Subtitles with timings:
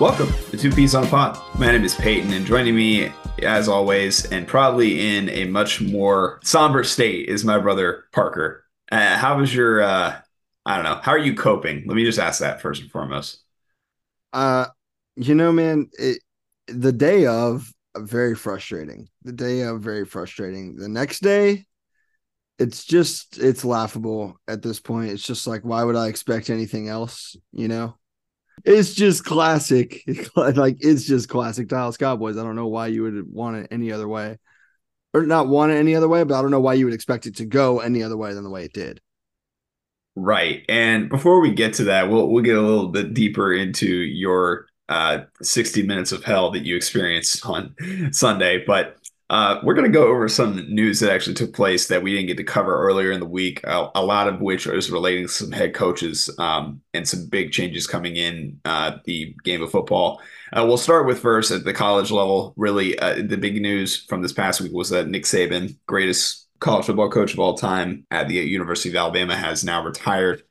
[0.00, 1.38] Welcome to Two Peas on Pod.
[1.58, 6.40] My name is Peyton, and joining me, as always, and probably in a much more
[6.42, 8.64] somber state, is my brother Parker.
[8.90, 9.82] Uh, how was your?
[9.82, 10.18] Uh,
[10.64, 11.00] I don't know.
[11.02, 11.84] How are you coping?
[11.86, 13.40] Let me just ask that first and foremost.
[14.32, 14.66] Uh,
[15.16, 16.22] you know, man, it,
[16.68, 19.08] the day of very frustrating.
[19.22, 20.76] The day of very frustrating.
[20.76, 21.64] The next day,
[22.58, 25.10] it's just it's laughable at this point.
[25.10, 27.36] It's just like, why would I expect anything else?
[27.52, 27.94] You know
[28.64, 30.02] it's just classic.
[30.36, 32.36] like it's just classic Dallas Cowboys.
[32.36, 34.38] I don't know why you would want it any other way,
[35.12, 36.24] or not want it any other way.
[36.24, 38.44] But I don't know why you would expect it to go any other way than
[38.44, 39.00] the way it did.
[40.14, 40.62] Right.
[40.68, 44.66] And before we get to that, we'll we'll get a little bit deeper into your
[44.88, 47.74] uh 60 minutes of hell that you experienced on
[48.12, 48.64] Sunday.
[48.64, 48.96] But
[49.28, 52.28] uh, we're going to go over some news that actually took place that we didn't
[52.28, 55.32] get to cover earlier in the week, a, a lot of which is relating to
[55.32, 60.20] some head coaches um, and some big changes coming in uh, the game of football.
[60.52, 62.54] Uh, we'll start with first at the college level.
[62.56, 66.86] Really, uh, the big news from this past week was that Nick Saban, greatest college
[66.86, 70.44] football coach of all time at the University of Alabama, has now retired.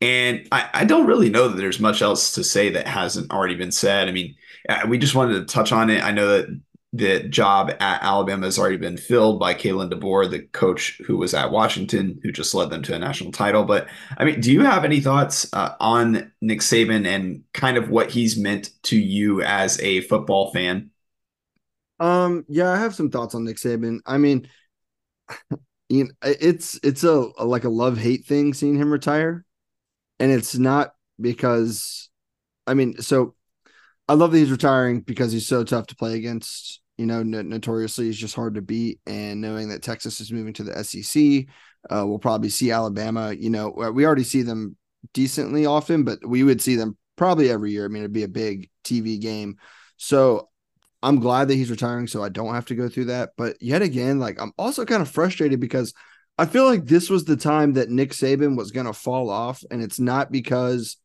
[0.00, 3.54] And I, I don't really know that there's much else to say that hasn't already
[3.54, 4.08] been said.
[4.08, 4.34] I mean,
[4.68, 6.04] uh, we just wanted to touch on it.
[6.04, 6.60] I know that
[6.92, 11.34] the job at Alabama has already been filled by Kalen DeBoer, the coach who was
[11.34, 13.64] at Washington, who just led them to a national title.
[13.64, 17.90] But I mean, do you have any thoughts uh, on Nick Saban and kind of
[17.90, 20.90] what he's meant to you as a football fan?
[22.00, 24.00] Um, yeah, I have some thoughts on Nick Saban.
[24.06, 24.48] I mean,
[25.88, 29.43] you know, it's it's a, a like a love hate thing seeing him retire,
[30.18, 32.08] and it's not because,
[32.66, 33.34] I mean, so
[34.08, 38.06] I love that he's retiring because he's so tough to play against you know, notoriously
[38.06, 39.00] he's just hard to beat.
[39.06, 41.46] And knowing that Texas is moving to the SEC,
[41.90, 43.32] uh, we'll probably see Alabama.
[43.32, 44.76] You know, we already see them
[45.12, 47.84] decently often, but we would see them probably every year.
[47.84, 49.56] I mean, it'd be a big TV game.
[49.96, 50.50] So
[51.02, 53.32] I'm glad that he's retiring so I don't have to go through that.
[53.36, 55.94] But yet again, like I'm also kind of frustrated because
[56.36, 59.62] I feel like this was the time that Nick Saban was going to fall off.
[59.70, 60.96] And it's not because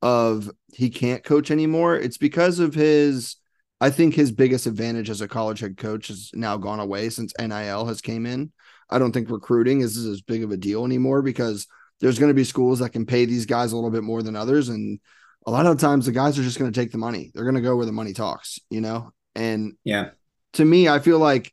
[0.00, 3.36] of he can't coach anymore, it's because of his
[3.80, 7.32] I think his biggest advantage as a college head coach has now gone away since
[7.38, 8.52] NIL has came in.
[8.90, 11.66] I don't think recruiting is as big of a deal anymore because
[12.00, 14.34] there's going to be schools that can pay these guys a little bit more than
[14.34, 14.68] others.
[14.68, 14.98] And
[15.46, 17.30] a lot of the times the guys are just going to take the money.
[17.32, 19.12] They're going to go where the money talks, you know?
[19.34, 20.10] And yeah,
[20.54, 21.52] to me, I feel like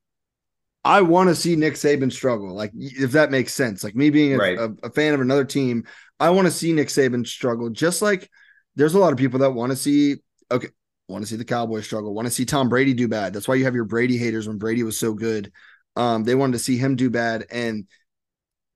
[0.85, 2.53] I want to see Nick Saban struggle.
[2.53, 4.57] Like, if that makes sense, like me being a, right.
[4.57, 5.85] a, a fan of another team,
[6.19, 7.71] I want to see Nick Saban struggle.
[7.71, 8.29] Just like
[8.75, 10.17] there's a lot of people that want to see,
[10.51, 10.67] okay,
[11.07, 13.33] want to see the Cowboys struggle, want to see Tom Brady do bad.
[13.33, 15.51] That's why you have your Brady haters when Brady was so good.
[15.95, 17.45] Um, they wanted to see him do bad.
[17.49, 17.87] And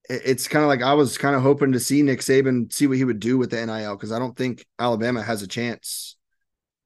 [0.09, 2.97] it's kind of like I was kind of hoping to see Nick Saban see what
[2.97, 6.17] he would do with the NIL because I don't think Alabama has a chance.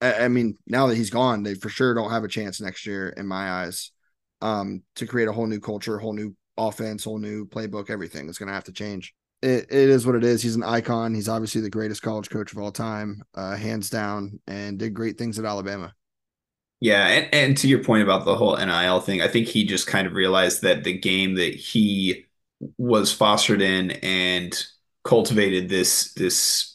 [0.02, 2.86] I, I, mean, now that he's gone, they for sure don't have a chance next
[2.86, 3.93] year, in my eyes,
[4.44, 7.90] um, to create a whole new culture, whole new offense, whole new playbook.
[7.90, 10.42] Everything is going to have to change it, it is what it is.
[10.42, 11.14] He's an icon.
[11.14, 15.18] He's obviously the greatest college coach of all time, uh, hands down, and did great
[15.18, 15.94] things at Alabama.
[16.80, 19.86] Yeah, and, and to your point about the whole NIL thing, I think he just
[19.86, 22.26] kind of realized that the game that he
[22.78, 24.66] was fostered in and
[25.04, 26.73] cultivated this this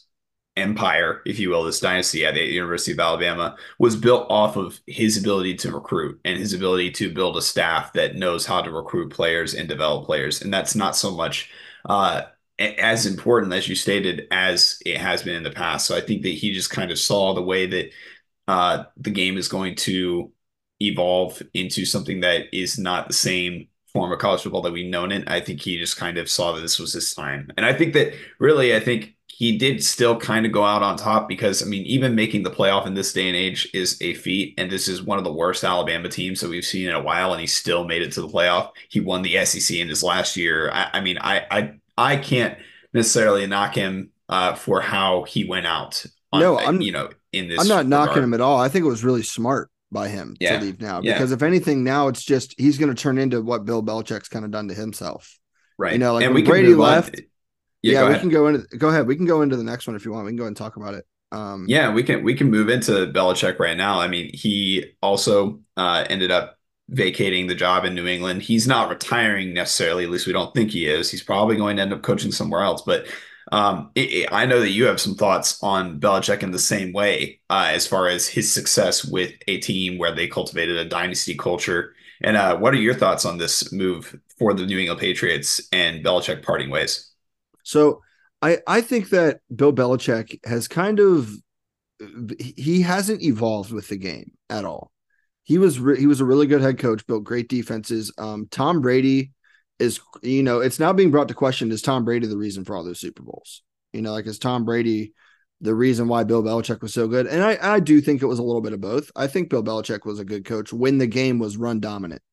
[0.57, 4.79] empire, if you will, this dynasty at the University of Alabama was built off of
[4.87, 8.71] his ability to recruit and his ability to build a staff that knows how to
[8.71, 10.41] recruit players and develop players.
[10.41, 11.49] And that's not so much
[11.85, 12.23] uh,
[12.59, 15.85] as important as you stated as it has been in the past.
[15.85, 17.91] So I think that he just kind of saw the way that
[18.47, 20.31] uh, the game is going to
[20.81, 25.11] evolve into something that is not the same form of college football that we've known
[25.11, 25.27] it.
[25.29, 27.51] I think he just kind of saw that this was his time.
[27.57, 30.97] And I think that really, I think he did still kind of go out on
[30.97, 34.13] top because, I mean, even making the playoff in this day and age is a
[34.15, 34.53] feat.
[34.57, 37.31] And this is one of the worst Alabama teams that we've seen in a while.
[37.31, 38.71] And he still made it to the playoff.
[38.89, 40.69] He won the SEC in his last year.
[40.71, 42.57] I, I mean, I, I I can't
[42.93, 46.05] necessarily knock him uh, for how he went out.
[46.31, 47.59] On, no, I'm you know in this.
[47.59, 47.89] I'm not regard.
[47.89, 48.57] knocking him at all.
[48.57, 50.59] I think it was really smart by him yeah.
[50.59, 51.35] to leave now because yeah.
[51.35, 54.51] if anything, now it's just he's going to turn into what Bill Belichick's kind of
[54.51, 55.37] done to himself.
[55.77, 55.93] Right.
[55.93, 57.19] You know, like and when Brady left.
[57.81, 59.07] Yeah, yeah we can go into go ahead.
[59.07, 60.25] We can go into the next one if you want.
[60.25, 61.05] We can go and talk about it.
[61.31, 63.99] Um, yeah, we can we can move into Belichick right now.
[63.99, 66.57] I mean, he also uh, ended up
[66.89, 68.41] vacating the job in New England.
[68.41, 71.11] He's not retiring necessarily, at least we don't think he is.
[71.11, 72.81] He's probably going to end up coaching somewhere else.
[72.81, 73.07] But
[73.51, 76.93] Um, it, it, I know that you have some thoughts on Belichick in the same
[76.93, 81.35] way, uh, as far as his success with a team where they cultivated a dynasty
[81.35, 81.95] culture.
[82.21, 86.05] And uh, what are your thoughts on this move for the New England Patriots and
[86.05, 87.08] Belichick parting ways?
[87.69, 88.01] So
[88.41, 91.31] I I think that Bill Belichick has kind of
[92.39, 94.91] he hasn't evolved with the game at all.
[95.43, 98.11] He was re- he was a really good head coach, built great defenses.
[98.17, 99.33] Um, Tom Brady
[99.77, 102.75] is you know it's now being brought to question: Is Tom Brady the reason for
[102.75, 103.61] all those Super Bowls?
[103.93, 105.13] You know, like is Tom Brady
[105.61, 107.27] the reason why Bill Belichick was so good?
[107.27, 109.11] And I I do think it was a little bit of both.
[109.15, 112.23] I think Bill Belichick was a good coach when the game was run dominant.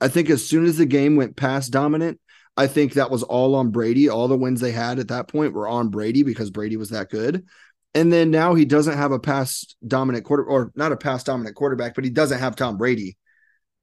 [0.00, 2.20] I think as soon as the game went past dominant,
[2.58, 4.08] I think that was all on Brady.
[4.08, 7.08] All the wins they had at that point were on Brady because Brady was that
[7.08, 7.46] good.
[7.94, 11.54] And then now he doesn't have a pass dominant quarter or not a pass dominant
[11.54, 13.16] quarterback, but he doesn't have Tom Brady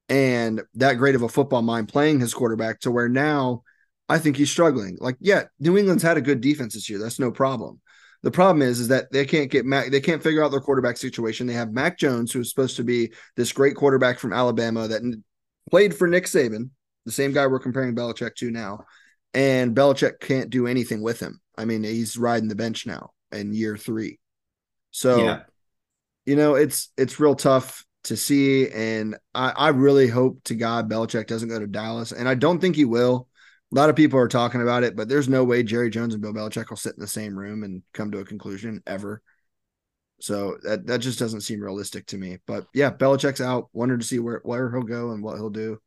[0.09, 3.63] and that great of a football mind playing his quarterback to where now
[4.09, 4.97] I think he's struggling.
[4.99, 6.99] Like, yeah, New England's had a good defense this year.
[6.99, 7.79] That's no problem.
[8.23, 9.89] The problem is, is that they can't get Mac.
[9.89, 11.47] They can't figure out their quarterback situation.
[11.47, 15.01] They have Mac Jones, who's supposed to be this great quarterback from Alabama that
[15.69, 16.71] played for Nick Saban,
[17.05, 18.85] the same guy we're comparing Belichick to now,
[19.33, 21.39] and Belichick can't do anything with him.
[21.57, 24.19] I mean, he's riding the bench now in year three.
[24.91, 25.39] So, yeah.
[26.25, 30.89] you know, it's it's real tough to see, and I, I really hope to God
[30.89, 33.27] Belichick doesn't go to Dallas, and I don't think he will.
[33.71, 36.21] A lot of people are talking about it, but there's no way Jerry Jones and
[36.21, 39.21] Bill Belichick will sit in the same room and come to a conclusion ever.
[40.21, 42.37] So that that just doesn't seem realistic to me.
[42.47, 43.69] But yeah, Belichick's out.
[43.73, 45.79] Wonder to see where where he'll go and what he'll do.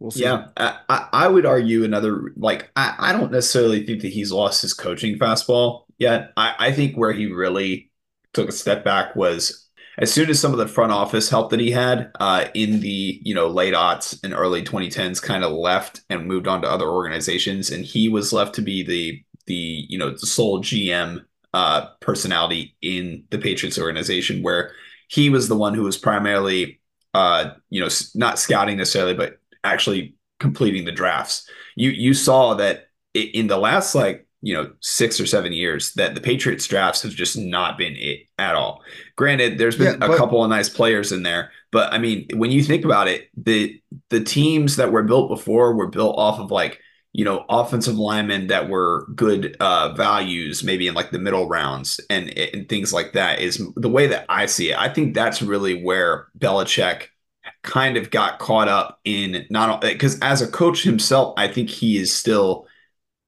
[0.00, 0.22] We'll see.
[0.22, 4.62] Yeah, I, I would argue another like I, I don't necessarily think that he's lost
[4.62, 6.32] his coaching fastball yet.
[6.36, 7.90] I, I think where he really
[8.32, 9.66] took a step back was
[9.98, 13.20] as soon as some of the front office help that he had uh, in the
[13.22, 16.88] you know late aughts and early 2010s kind of left and moved on to other
[16.88, 21.24] organizations, and he was left to be the the you know the sole GM
[21.54, 24.72] uh, personality in the Patriots organization, where
[25.08, 26.80] he was the one who was primarily
[27.14, 31.48] uh, you know not scouting necessarily, but actually completing the drafts.
[31.76, 36.14] You you saw that in the last like you know six or seven years that
[36.14, 38.82] the Patriots drafts have just not been it at all.
[39.16, 42.28] Granted, there's been yeah, but, a couple of nice players in there, but I mean,
[42.34, 46.38] when you think about it, the the teams that were built before were built off
[46.38, 46.80] of like
[47.12, 52.00] you know offensive linemen that were good uh, values, maybe in like the middle rounds
[52.08, 53.40] and and things like that.
[53.40, 54.78] Is the way that I see it.
[54.78, 57.08] I think that's really where Belichick
[57.62, 61.98] kind of got caught up in not because as a coach himself, I think he
[61.98, 62.66] is still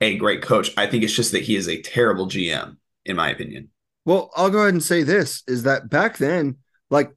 [0.01, 0.71] a great coach.
[0.77, 3.69] I think it's just that he is a terrible GM, in my opinion.
[4.05, 6.57] Well, I'll go ahead and say this is that back then,
[6.91, 7.13] like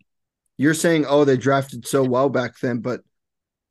[0.57, 3.01] you're saying, oh, they drafted so well back then, but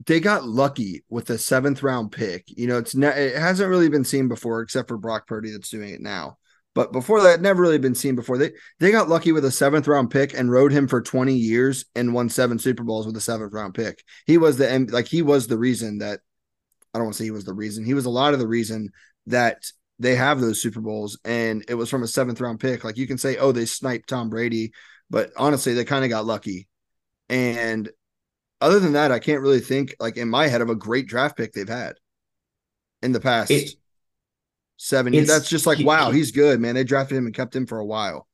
[0.06, 2.44] they got lucky with a seventh round pick.
[2.46, 5.68] You know, it's ne- it hasn't really been seen before, except for Brock Purdy that's
[5.68, 6.38] doing it now.
[6.74, 8.38] But before that, never really been seen before.
[8.38, 11.84] They they got lucky with a seventh round pick and rode him for 20 years
[11.94, 14.02] and won seven Super Bowls with a seventh round pick.
[14.26, 16.20] He was the like he was the reason that
[16.94, 17.84] I don't want to say he was the reason.
[17.84, 18.90] He was a lot of the reason
[19.26, 19.64] that
[19.98, 22.84] they have those Super Bowls, and it was from a seventh round pick.
[22.84, 24.72] Like you can say, oh, they sniped Tom Brady,
[25.10, 26.68] but honestly, they kind of got lucky.
[27.28, 27.90] And
[28.60, 31.36] other than that, I can't really think like in my head of a great draft
[31.36, 31.94] pick they've had
[33.02, 33.74] in the past it,
[34.82, 35.28] seven years.
[35.28, 36.74] That's just like wow, he's good, man.
[36.74, 38.26] They drafted him and kept him for a while.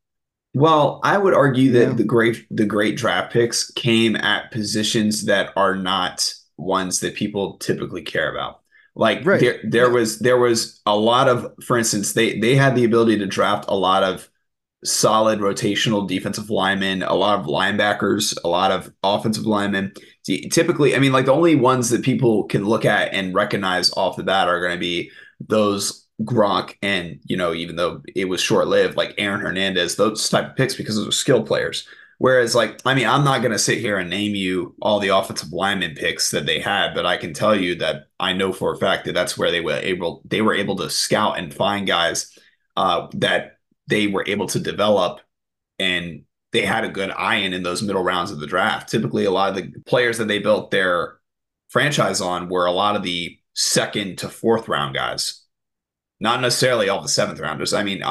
[0.54, 1.92] Well, I would argue that yeah.
[1.92, 7.58] the great the great draft picks came at positions that are not ones that people
[7.58, 8.60] typically care about.
[8.96, 9.40] Like right.
[9.40, 9.92] there there yeah.
[9.92, 13.66] was there was a lot of for instance, they they had the ability to draft
[13.68, 14.28] a lot of
[14.84, 19.92] solid rotational defensive linemen, a lot of linebackers, a lot of offensive linemen.
[20.50, 24.16] Typically, I mean, like the only ones that people can look at and recognize off
[24.16, 28.40] the bat are going to be those Gronk and, you know, even though it was
[28.40, 31.86] short lived, like Aaron Hernandez, those type of picks because those are skill players.
[32.18, 35.16] Whereas, like, I mean, I'm not going to sit here and name you all the
[35.16, 38.72] offensive lineman picks that they had, but I can tell you that I know for
[38.72, 41.86] a fact that that's where they were able they were able to scout and find
[41.86, 42.36] guys
[42.76, 45.20] uh, that they were able to develop,
[45.78, 48.88] and they had a good eye in in those middle rounds of the draft.
[48.88, 51.18] Typically, a lot of the players that they built their
[51.68, 55.37] franchise on were a lot of the second to fourth round guys
[56.20, 57.72] not necessarily all the seventh rounders.
[57.72, 58.02] I mean,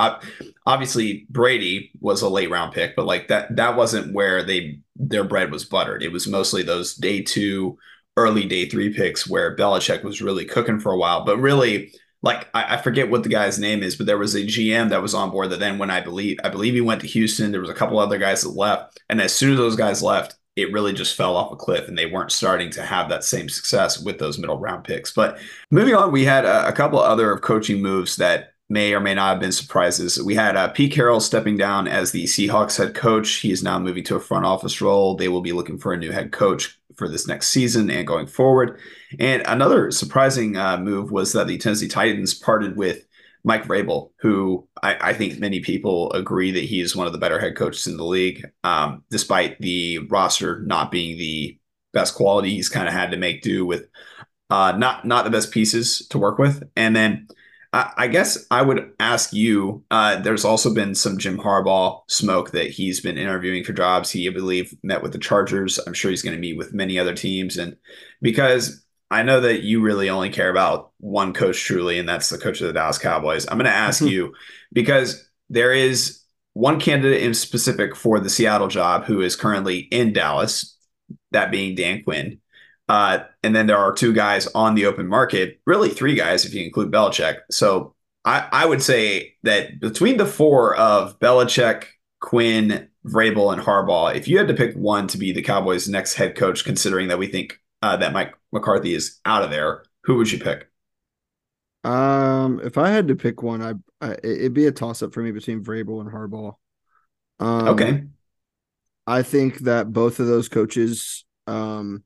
[0.65, 5.23] obviously Brady was a late round pick, but like that that wasn't where they their
[5.23, 6.03] bread was buttered.
[6.03, 7.77] It was mostly those day two,
[8.15, 11.25] early day three picks where Belichick was really cooking for a while.
[11.25, 14.43] But really, like I, I forget what the guy's name is, but there was a
[14.43, 17.07] GM that was on board that then when I believe I believe he went to
[17.07, 20.01] Houston, there was a couple other guys that left, and as soon as those guys
[20.01, 23.23] left, it really just fell off a cliff and they weren't starting to have that
[23.23, 25.11] same success with those middle round picks.
[25.11, 25.37] But
[25.69, 29.29] moving on, we had a, a couple other coaching moves that may or may not
[29.29, 30.21] have been surprises.
[30.21, 33.35] We had uh, Pete Carroll stepping down as the Seahawks head coach.
[33.35, 35.15] He is now moving to a front office role.
[35.15, 38.25] They will be looking for a new head coach for this next season and going
[38.25, 38.79] forward.
[39.19, 43.06] And another surprising uh, move was that the Tennessee Titans parted with
[43.47, 47.19] Mike Vrabel, who I, I, think many people agree that he is one of the
[47.19, 51.57] better head coaches in the league, um, despite the roster not being the
[51.93, 52.49] best quality.
[52.49, 53.87] He's kind of had to make do with
[54.49, 56.61] uh, not not the best pieces to work with.
[56.75, 57.29] And then
[57.71, 59.81] I, I guess I would ask you.
[59.91, 64.11] Uh, there's also been some Jim Harbaugh smoke that he's been interviewing for jobs.
[64.11, 65.79] He, I believe, met with the Chargers.
[65.87, 67.77] I'm sure he's going to meet with many other teams, and
[68.21, 72.37] because I know that you really only care about one coach truly, and that's the
[72.37, 73.47] coach of the Dallas Cowboys.
[73.47, 74.33] I'm going to ask you
[74.73, 76.21] because there is
[76.53, 80.77] one candidate in specific for the Seattle job who is currently in Dallas,
[81.31, 82.39] that being Dan Quinn.
[82.89, 86.53] Uh, and then there are two guys on the open market, really three guys if
[86.53, 87.39] you include Belichick.
[87.51, 87.95] So
[88.25, 91.85] I, I would say that between the four of Belichick,
[92.21, 96.15] Quinn, Vrabel, and Harbaugh, if you had to pick one to be the Cowboys' next
[96.15, 100.17] head coach, considering that we think uh, that Mike McCarthy is out of there, who
[100.17, 100.69] would you pick?
[101.83, 103.73] Um, if I had to pick one, I,
[104.05, 106.55] I it'd be a toss up for me between Vrabel and Harbaugh.
[107.39, 108.03] Um, okay.
[109.05, 112.03] I think that both of those coaches, um,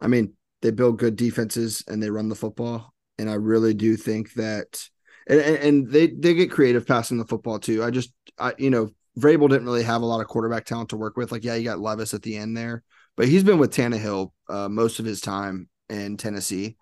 [0.00, 3.96] I mean, they build good defenses and they run the football, and I really do
[3.96, 4.86] think that,
[5.26, 7.82] and, and they they get creative passing the football too.
[7.82, 10.96] I just, I you know, Vrabel didn't really have a lot of quarterback talent to
[10.98, 11.32] work with.
[11.32, 12.82] Like, yeah, you got Levis at the end there,
[13.20, 16.78] but he's been with Tannehill uh, most of his time in Tennessee.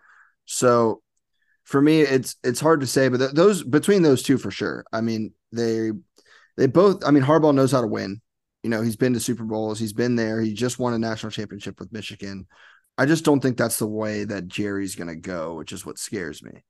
[0.46, 1.02] So
[1.64, 4.84] for me, it's it's hard to say, but th- those between those two for sure.
[4.92, 5.90] I mean, they
[6.56, 7.02] they both.
[7.04, 8.20] I mean, Harbaugh knows how to win.
[8.62, 9.80] You know, he's been to Super Bowls.
[9.80, 10.40] He's been there.
[10.40, 12.46] He just won a national championship with Michigan.
[12.96, 15.98] I just don't think that's the way that Jerry's going to go, which is what
[15.98, 16.62] scares me.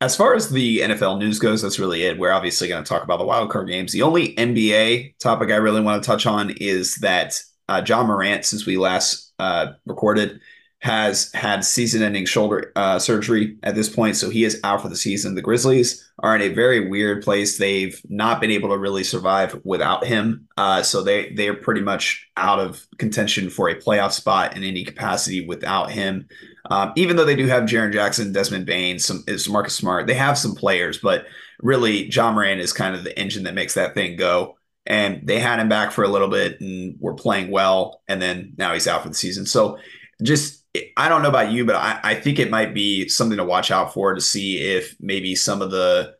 [0.00, 2.18] As far as the NFL news goes, that's really it.
[2.18, 3.92] We're obviously going to talk about the wildcard games.
[3.92, 7.38] The only NBA topic I really want to touch on is that
[7.68, 10.40] uh, Ja Morant, since we last uh, recorded,
[10.80, 14.96] has had season-ending shoulder uh, surgery at this point, so he is out for the
[14.96, 15.34] season.
[15.34, 17.58] The Grizzlies are in a very weird place.
[17.58, 21.80] They've not been able to really survive without him, uh, so they they are pretty
[21.80, 26.28] much out of contention for a playoff spot in any capacity without him.
[26.70, 30.14] Um, even though they do have Jaren Jackson, Desmond Bane, some is Marcus Smart, they
[30.14, 31.26] have some players, but
[31.62, 34.55] really Ja Morant is kind of the engine that makes that thing go
[34.86, 38.54] and they had him back for a little bit and were playing well and then
[38.56, 39.46] now he's out for the season.
[39.46, 39.78] So
[40.22, 40.64] just
[40.96, 43.70] i don't know about you but I, I, think it might be something to watch
[43.70, 46.14] out for to see if maybe some of the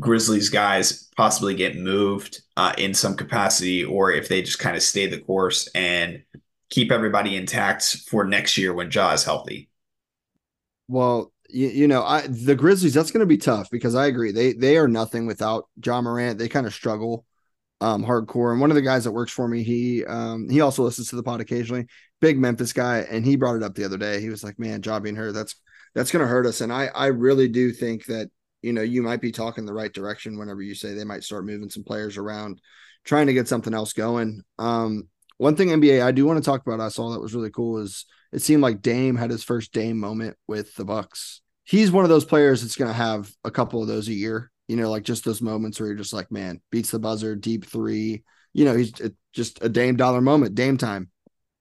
[0.00, 4.82] grizzlies guys possibly get moved uh, in some capacity or if they just kind of
[4.82, 6.22] stay the course and
[6.70, 9.68] keep everybody intact for next year when Ja is healthy.
[10.88, 14.32] Well you, you know I, the grizzlies that's going to be tough because i agree.
[14.32, 16.38] They they are nothing without Ja Morant.
[16.38, 17.24] They kind of struggle
[17.84, 18.52] um, hardcore.
[18.52, 21.16] And one of the guys that works for me, he um, he also listens to
[21.16, 21.86] the pod occasionally.
[22.20, 24.20] Big Memphis guy, and he brought it up the other day.
[24.20, 25.56] He was like, "Man, Ja being hurt, that's
[25.94, 28.30] that's going to hurt us." And I I really do think that
[28.62, 31.44] you know you might be talking the right direction whenever you say they might start
[31.44, 32.62] moving some players around,
[33.04, 34.42] trying to get something else going.
[34.58, 37.50] Um, one thing NBA I do want to talk about I saw that was really
[37.50, 41.42] cool is it seemed like Dame had his first Dame moment with the Bucks.
[41.64, 44.50] He's one of those players that's going to have a couple of those a year
[44.68, 47.66] you know, like just those moments where you're just like, man, beats the buzzer, deep
[47.66, 48.24] three.
[48.52, 48.92] You know, he's
[49.32, 51.10] just a Dame Dollar moment, Dame time.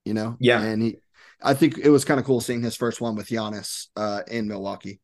[0.05, 0.62] You know, yeah.
[0.62, 0.98] And he,
[1.41, 4.48] I think it was kind of cool seeing his first one with Giannis uh, in
[4.48, 5.00] Milwaukee.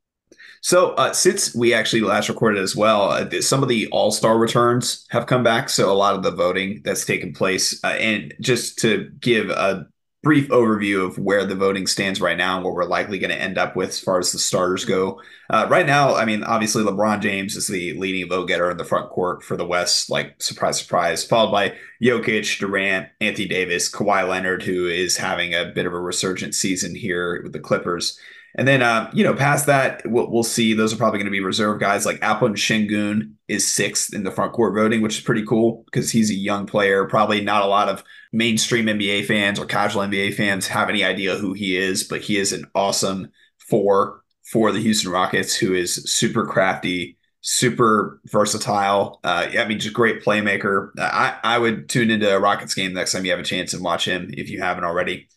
[0.61, 4.37] So uh, since we actually last recorded as well, uh, some of the All Star
[4.37, 5.69] returns have come back.
[5.69, 9.87] So a lot of the voting that's taken place, uh, and just to give a
[10.21, 13.41] brief overview of where the voting stands right now and what we're likely going to
[13.41, 15.21] end up with as far as the starters go.
[15.49, 18.83] Uh, right now, I mean, obviously LeBron James is the leading vote getter in the
[18.83, 21.73] front court for the West, like surprise, surprise, followed by
[22.03, 26.95] Jokic, Durant, Anthony Davis, Kawhi Leonard, who is having a bit of a resurgent season
[26.95, 28.19] here with the Clippers.
[28.55, 30.73] And then, uh, you know, past that, we'll, we'll see.
[30.73, 32.05] Those are probably going to be reserve guys.
[32.05, 36.11] Like Alperen Sengun is sixth in the front court voting, which is pretty cool because
[36.11, 37.05] he's a young player.
[37.05, 41.35] Probably not a lot of mainstream NBA fans or casual NBA fans have any idea
[41.35, 43.29] who he is, but he is an awesome
[43.69, 49.19] four for the Houston Rockets who is super crafty, super versatile.
[49.23, 50.89] Uh, I mean, just great playmaker.
[50.97, 53.83] I, I would tune into a Rockets game next time you have a chance and
[53.83, 55.29] watch him if you haven't already.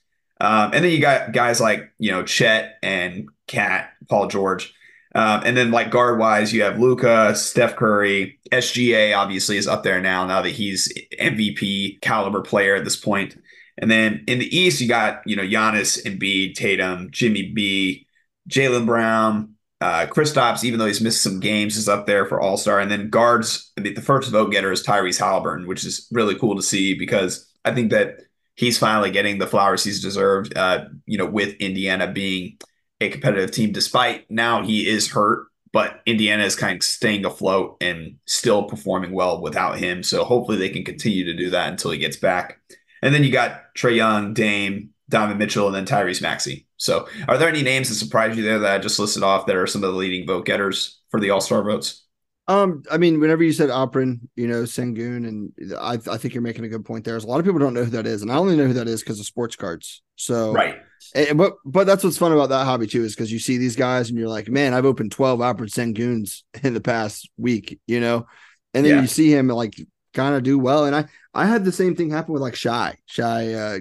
[0.42, 4.74] Um, and then you got guys like you know Chet and KAT, Paul George,
[5.14, 9.84] um, and then like guard wise, you have Luka, Steph Curry, SGA obviously is up
[9.84, 10.26] there now.
[10.26, 13.36] Now that he's MVP caliber player at this point.
[13.78, 18.08] And then in the East, you got you know Giannis, Embiid, Tatum, Jimmy B,
[18.50, 22.56] Jaylen Brown, uh, Kristaps, even though he's missed some games, is up there for All
[22.56, 22.80] Star.
[22.80, 26.34] And then guards, I mean, the first vote getter is Tyrese Halliburton, which is really
[26.34, 28.16] cool to see because I think that
[28.54, 30.56] he's finally getting the flowers he's deserved.
[30.56, 32.58] Uh, you know, with Indiana being
[33.00, 37.76] a competitive team, despite now he is hurt, but Indiana is kind of staying afloat
[37.80, 40.02] and still performing well without him.
[40.02, 42.60] So hopefully they can continue to do that until he gets back.
[43.00, 46.66] And then you got Trae Young, Dame, Donovan Mitchell, and then Tyrese Maxey.
[46.76, 49.56] So, are there any names that surprise you there that I just listed off that
[49.56, 52.04] are some of the leading vote getters for the All Star votes?
[52.48, 56.42] Um, I mean, whenever you said Alperen, you know, Sengun, and I, I think you're
[56.42, 57.14] making a good point there.
[57.14, 58.72] There's a lot of people don't know who that is, and I only know who
[58.74, 60.02] that is because of sports cards.
[60.16, 60.76] So, right.
[61.14, 63.76] And, but but that's what's fun about that hobby too, is because you see these
[63.76, 68.00] guys and you're like, man, I've opened 12 Alperen Senguns in the past week, you
[68.00, 68.26] know,
[68.74, 69.00] and then yeah.
[69.02, 69.74] you see him like
[70.12, 70.84] kind of do well.
[70.84, 73.78] And I I had the same thing happen with like Shai Shai uh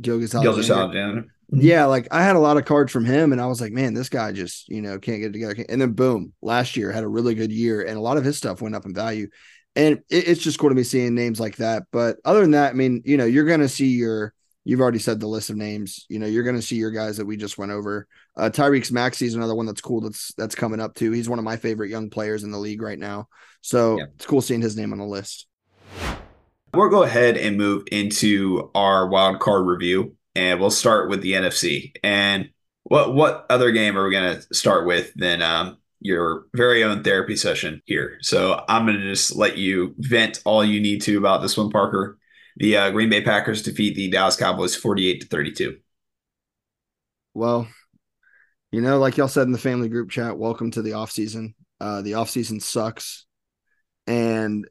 [0.00, 0.96] Gilgeous-Alexander.
[0.96, 1.28] Mm-hmm.
[1.54, 3.92] Yeah, like I had a lot of cards from him, and I was like, man,
[3.92, 5.64] this guy just you know can't get it together.
[5.68, 8.38] And then boom, last year had a really good year, and a lot of his
[8.38, 9.28] stuff went up in value.
[9.76, 11.84] And it, it's just cool to be seeing names like that.
[11.92, 14.32] But other than that, I mean, you know, you're gonna see your.
[14.64, 16.06] You've already said the list of names.
[16.08, 18.06] You know, you're going to see your guys that we just went over.
[18.36, 18.48] Uh,
[18.92, 20.00] Maxey is another one that's cool.
[20.00, 21.10] That's that's coming up too.
[21.10, 23.26] He's one of my favorite young players in the league right now.
[23.60, 24.04] So yeah.
[24.14, 25.48] it's cool seeing his name on the list.
[26.72, 31.32] We'll go ahead and move into our wild card review and we'll start with the
[31.32, 31.92] NFC.
[32.02, 32.50] And
[32.84, 37.02] what what other game are we going to start with than um, your very own
[37.02, 38.18] therapy session here?
[38.22, 41.70] So I'm going to just let you vent all you need to about this one,
[41.70, 42.18] Parker.
[42.56, 45.76] The uh, Green Bay Packers defeat the Dallas Cowboys 48 to 32.
[47.34, 47.66] Well,
[48.70, 51.54] you know, like y'all said in the family group chat, welcome to the offseason.
[51.80, 53.26] Uh, the offseason sucks.
[54.06, 54.66] And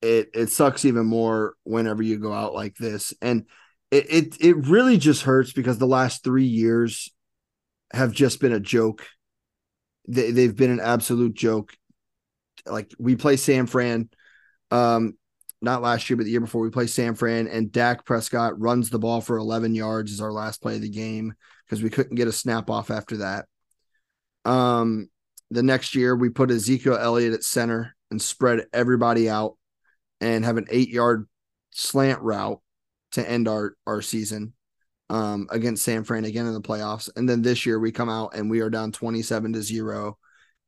[0.00, 3.14] it it sucks even more whenever you go out like this.
[3.22, 3.46] And
[3.92, 7.12] it, it it really just hurts because the last three years
[7.92, 9.06] have just been a joke.
[10.08, 11.76] They they've been an absolute joke.
[12.66, 14.08] Like we play San Fran,
[14.70, 15.18] um,
[15.60, 18.88] not last year, but the year before we play San Fran, and Dak Prescott runs
[18.88, 21.34] the ball for 11 yards as our last play of the game
[21.66, 23.46] because we couldn't get a snap off after that.
[24.46, 25.10] Um,
[25.50, 29.58] the next year we put Ezekiel Elliott at center and spread everybody out
[30.22, 31.28] and have an eight yard
[31.72, 32.60] slant route
[33.12, 34.52] to end our our season
[35.10, 37.10] um, against San Fran again in the playoffs.
[37.16, 40.18] And then this year we come out and we are down 27 to 0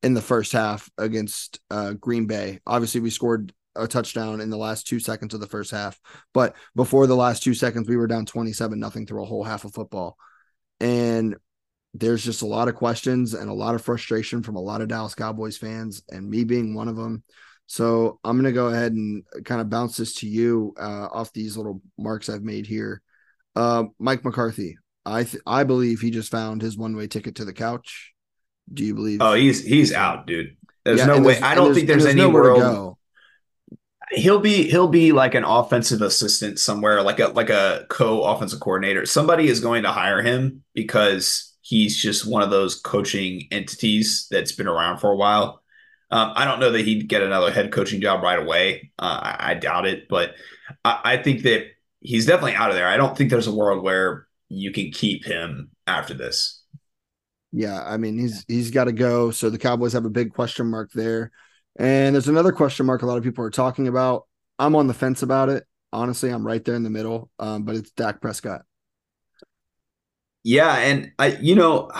[0.02, 2.61] in the first half against uh, Green Bay.
[2.66, 5.98] Obviously we scored a touchdown in the last 2 seconds of the first half,
[6.33, 9.64] but before the last 2 seconds we were down 27 nothing through a whole half
[9.64, 10.16] of football.
[10.78, 11.37] And
[11.94, 14.88] there's just a lot of questions and a lot of frustration from a lot of
[14.88, 17.22] Dallas Cowboys fans and me being one of them.
[17.66, 21.33] So I'm going to go ahead and kind of bounce this to you uh, off
[21.33, 23.03] these little marks I've made here.
[23.57, 27.44] Uh, Mike McCarthy, I th- I believe he just found his one way ticket to
[27.44, 28.12] the couch.
[28.72, 29.20] Do you believe?
[29.20, 30.57] Oh, he's he's out, dude.
[30.85, 31.40] There's yeah, no way.
[31.40, 32.96] I don't think there's, there's any world.
[34.11, 38.61] He'll be he'll be like an offensive assistant somewhere, like a like a co offensive
[38.61, 39.07] coordinator.
[39.07, 44.53] Somebody is going to hire him because he's just one of those coaching entities that's
[44.53, 45.62] been around for a while.
[46.10, 48.92] Um, I don't know that he'd get another head coaching job right away.
[48.98, 50.34] Uh, I, I, doubt it, but
[50.84, 51.66] I, I, think that
[52.00, 52.86] he's definitely out of there.
[52.86, 56.62] I don't think there's a world where you can keep him after this.
[57.52, 59.30] Yeah, I mean he's he's got to go.
[59.30, 61.30] So the Cowboys have a big question mark there,
[61.76, 64.24] and there's another question mark a lot of people are talking about.
[64.58, 65.64] I'm on the fence about it.
[65.92, 67.30] Honestly, I'm right there in the middle.
[67.38, 68.62] Um, but it's Dak Prescott.
[70.42, 71.90] Yeah, and I, you know,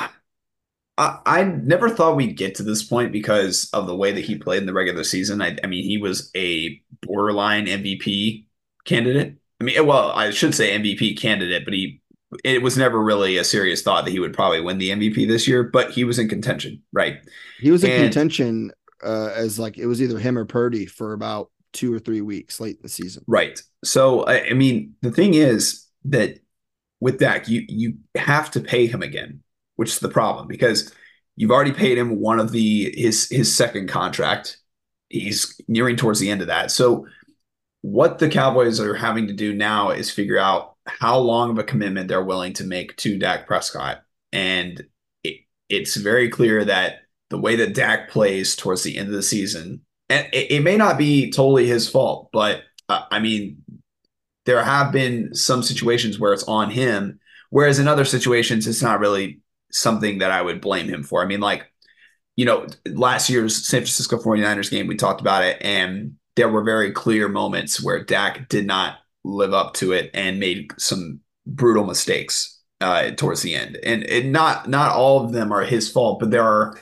[0.97, 4.37] I, I never thought we'd get to this point because of the way that he
[4.37, 5.43] played in the regular season.
[5.43, 8.47] I, I mean, he was a borderline MVP
[8.85, 9.37] candidate.
[9.61, 12.01] I mean, well, I should say MVP candidate, but he
[12.43, 15.47] it was never really a serious thought that he would probably win the MVP this
[15.47, 17.19] year, but he was in contention, right?
[17.61, 18.73] He was in and, contention
[19.05, 22.59] uh, as like it was either him or Purdy for about two or three weeks
[22.59, 23.25] late in the season.
[23.29, 23.63] Right.
[23.85, 26.41] So I, I mean, the thing is that
[27.01, 29.44] with Dak, you you have to pay him again
[29.77, 30.93] which is the problem because
[31.37, 34.59] you've already paid him one of the his his second contract.
[35.09, 36.71] He's nearing towards the end of that.
[36.71, 37.07] So
[37.83, 41.65] what the Cowboys are having to do now is figure out how long of a
[41.65, 44.03] commitment they're willing to make to Dak Prescott.
[44.33, 44.83] And
[45.23, 49.23] it, it's very clear that the way that Dak plays towards the end of the
[49.23, 53.63] season, and it, it may not be totally his fault, but uh, I mean,
[54.47, 57.19] there have been some situations where it's on him,
[57.51, 59.41] whereas in other situations, it's not really
[59.75, 61.23] something that I would blame him for.
[61.23, 61.71] I mean, like,
[62.37, 66.65] you know, last year's San Francisco 49ers game, we talked about it, and there were
[66.65, 71.85] very clear moments where Dak did not live up to it and made some brutal
[71.85, 73.79] mistakes uh, towards the end.
[73.83, 76.79] And, not not all of them are his fault, but there are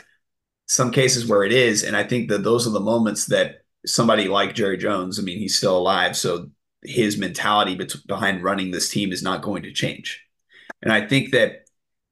[0.66, 1.83] some cases where it is.
[1.83, 5.38] And I think that those are the moments that somebody like Jerry Jones, I mean,
[5.38, 6.16] he's still alive.
[6.16, 6.50] So
[6.83, 10.22] his mentality behind running this team is not going to change.
[10.83, 11.62] And I think that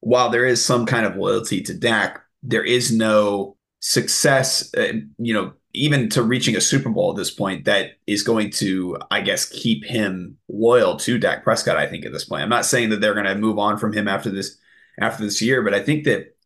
[0.01, 5.35] while there is some kind of loyalty to Dak, there is no success, uh, you
[5.35, 9.21] know, even to reaching a Super Bowl at this point that is going to, I
[9.21, 11.77] guess, keep him loyal to Dak Prescott.
[11.77, 13.93] I think at this point, I'm not saying that they're going to move on from
[13.93, 14.59] him after this
[15.01, 16.37] after this year, but I think that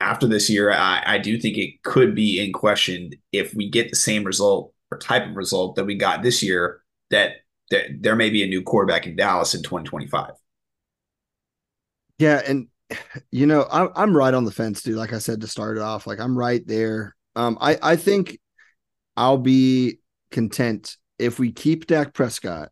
[0.00, 3.90] after this year, I, I do think it could be in question if we get
[3.90, 6.82] the same result or type of result that we got this year.
[7.10, 7.36] That
[7.70, 10.32] that there may be a new quarterback in Dallas in 2025.
[12.18, 12.68] Yeah, and
[13.30, 14.96] you know, I, am right on the fence, dude.
[14.96, 17.14] Like I said to start it off, like I'm right there.
[17.34, 18.38] Um, I I think
[19.16, 19.98] I'll be
[20.30, 22.70] content if we keep Dak Prescott.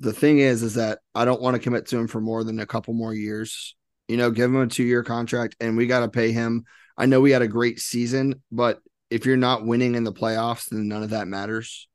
[0.00, 2.58] The thing is, is that I don't want to commit to him for more than
[2.58, 3.76] a couple more years.
[4.08, 6.64] You know, give him a two year contract, and we got to pay him.
[6.96, 10.68] I know we had a great season, but if you're not winning in the playoffs,
[10.68, 11.88] then none of that matters.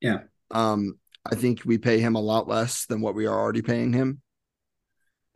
[0.00, 0.20] Yeah.
[0.50, 3.92] Um, I think we pay him a lot less than what we are already paying
[3.92, 4.20] him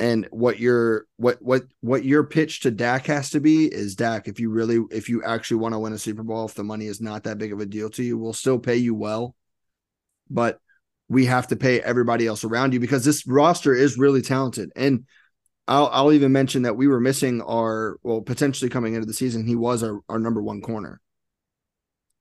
[0.00, 4.26] and what your what what what your pitch to Dak has to be is Dak
[4.26, 6.86] if you really if you actually want to win a Super Bowl if the money
[6.86, 9.36] is not that big of a deal to you we'll still pay you well.
[10.30, 10.58] But
[11.08, 14.72] we have to pay everybody else around you because this roster is really talented.
[14.74, 15.04] And
[15.68, 19.46] I'll I'll even mention that we were missing our well potentially coming into the season
[19.46, 20.98] he was our, our number one corner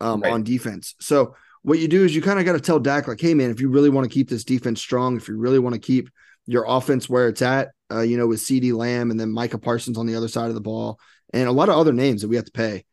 [0.02, 0.34] um right.
[0.34, 0.96] on defense.
[1.00, 3.52] So what you do is you kind of got to tell Dak like hey man
[3.52, 6.10] if you really want to keep this defense strong if you really want to keep
[6.50, 10.00] your offense where it's at, uh, you know, with CeeDee Lamb and then Micah Parsons
[10.00, 11.00] on the other side of the ball
[11.32, 12.86] and a lot of other names that we have to pay.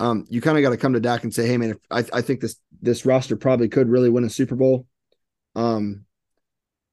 [0.00, 2.18] Um, you kind of got to come to Dak and say, hey man, if, I,
[2.18, 4.86] I think this this roster probably could really win a Super Bowl.
[5.54, 6.04] Um,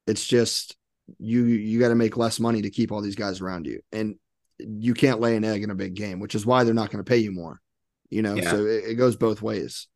[0.06, 0.76] it's just
[1.18, 4.14] you you got to make less money to keep all these guys around you, and
[4.58, 7.04] you can't lay an egg in a big game, which is why they're not going
[7.04, 7.60] to pay you more.
[8.08, 8.50] You know, yeah.
[8.50, 9.88] so it, it goes both ways.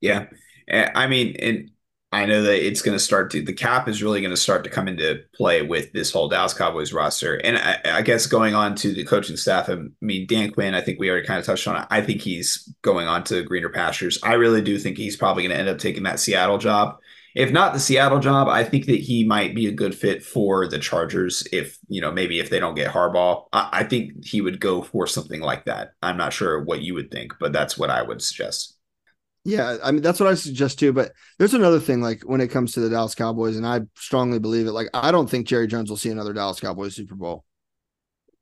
[0.00, 0.26] Yeah,
[0.68, 1.70] I mean, and
[2.10, 4.64] I know that it's going to start to the cap is really going to start
[4.64, 7.34] to come into play with this whole Dallas Cowboys roster.
[7.34, 10.80] And I, I, guess going on to the coaching staff, I mean, Dan Quinn, I
[10.80, 11.86] think we already kind of touched on it.
[11.90, 14.18] I think he's going on to greener pastures.
[14.22, 16.96] I really do think he's probably going to end up taking that Seattle job.
[17.34, 20.66] If not the Seattle job, I think that he might be a good fit for
[20.66, 21.46] the Chargers.
[21.52, 24.80] If, you know, maybe if they don't get Harbaugh, I, I think he would go
[24.80, 25.92] for something like that.
[26.02, 28.77] I'm not sure what you would think, but that's what I would suggest.
[29.48, 30.92] Yeah, I mean that's what I suggest too.
[30.92, 34.38] But there's another thing, like when it comes to the Dallas Cowboys, and I strongly
[34.38, 34.72] believe it.
[34.72, 37.46] Like I don't think Jerry Jones will see another Dallas Cowboys Super Bowl.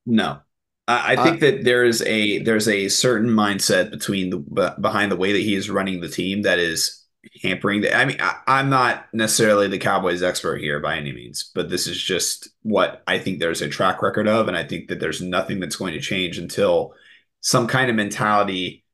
[0.05, 0.41] No,
[0.89, 5.13] I, I think uh, that there is a there's a certain mindset between the behind
[5.13, 7.05] the way that he is running the team that is
[7.41, 7.97] hampering the.
[7.97, 11.87] I mean, I, I'm not necessarily the Cowboys expert here by any means, but this
[11.87, 15.23] is just what I think there's a track record of, and I think that there's
[15.23, 16.95] nothing that's going to change until
[17.43, 18.85] some kind of mentality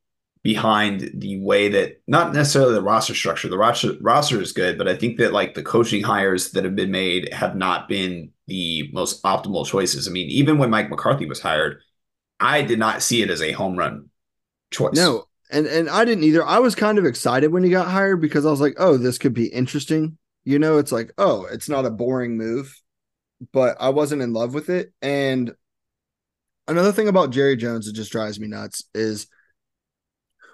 [0.43, 3.49] behind the way that not necessarily the roster structure.
[3.49, 6.75] The roster roster is good, but I think that like the coaching hires that have
[6.75, 10.09] been made have not been the most optimal choices.
[10.09, 11.81] I mean, even when Mike McCarthy was hired,
[12.41, 14.11] I did not see it as a home run
[14.73, 14.97] choice.
[14.97, 16.45] No, and and I didn't either.
[16.45, 19.19] I was kind of excited when he got hired because I was like, oh, this
[19.19, 20.19] could be interesting.
[20.45, 22.77] You know, it's like, oh, it's not a boring move,
[23.53, 24.93] but I wasn't in love with it.
[25.01, 25.55] And
[26.67, 29.29] another thing about Jerry Jones that just drives me nuts is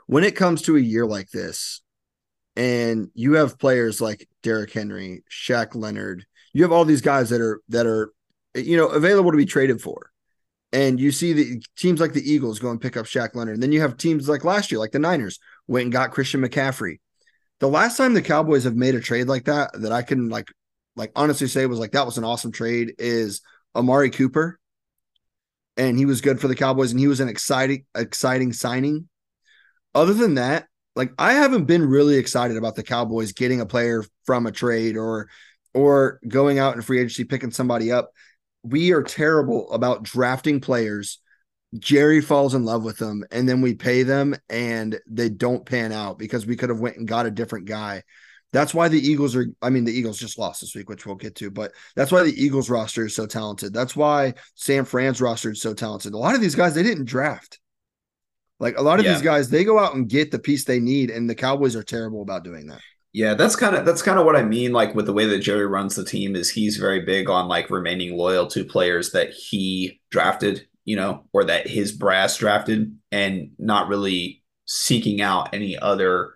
[0.08, 1.82] when it comes to a year like this,
[2.56, 7.40] and you have players like Derrick Henry, Shaq Leonard, you have all these guys that
[7.40, 8.12] are that are
[8.54, 10.10] you know available to be traded for.
[10.72, 13.54] And you see the teams like the Eagles go and pick up Shaq Leonard.
[13.54, 16.42] And then you have teams like last year, like the Niners, went and got Christian
[16.42, 17.00] McCaffrey.
[17.60, 20.48] The last time the Cowboys have made a trade like that, that I can like
[20.96, 23.42] like honestly say was like that was an awesome trade is
[23.76, 24.58] Amari Cooper.
[25.76, 29.08] And he was good for the Cowboys, and he was an exciting, exciting signing
[29.94, 30.66] other than that,
[30.98, 34.96] like I haven't been really excited about the Cowboys getting a player from a trade
[34.96, 35.28] or
[35.72, 38.10] or going out in free agency picking somebody up.
[38.64, 41.20] We are terrible about drafting players.
[41.78, 45.92] Jerry falls in love with them and then we pay them and they don't pan
[45.92, 48.02] out because we could have went and got a different guy.
[48.52, 51.14] That's why the Eagles are I mean the Eagles just lost this week which we'll
[51.14, 53.72] get to, but that's why the Eagles roster is so talented.
[53.72, 56.14] That's why San Fran's roster is so talented.
[56.14, 57.60] A lot of these guys they didn't draft.
[58.60, 59.12] Like a lot of yeah.
[59.12, 61.82] these guys, they go out and get the piece they need, and the Cowboys are
[61.82, 62.80] terrible about doing that.
[63.12, 64.72] Yeah, that's kind of that's kind of what I mean.
[64.72, 67.70] Like with the way that Jerry runs the team, is he's very big on like
[67.70, 73.50] remaining loyal to players that he drafted, you know, or that his brass drafted, and
[73.58, 76.34] not really seeking out any other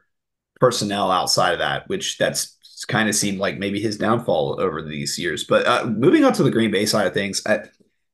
[0.60, 1.88] personnel outside of that.
[1.88, 2.56] Which that's
[2.88, 5.44] kind of seemed like maybe his downfall over these years.
[5.44, 7.42] But uh, moving on to the Green Bay side of things,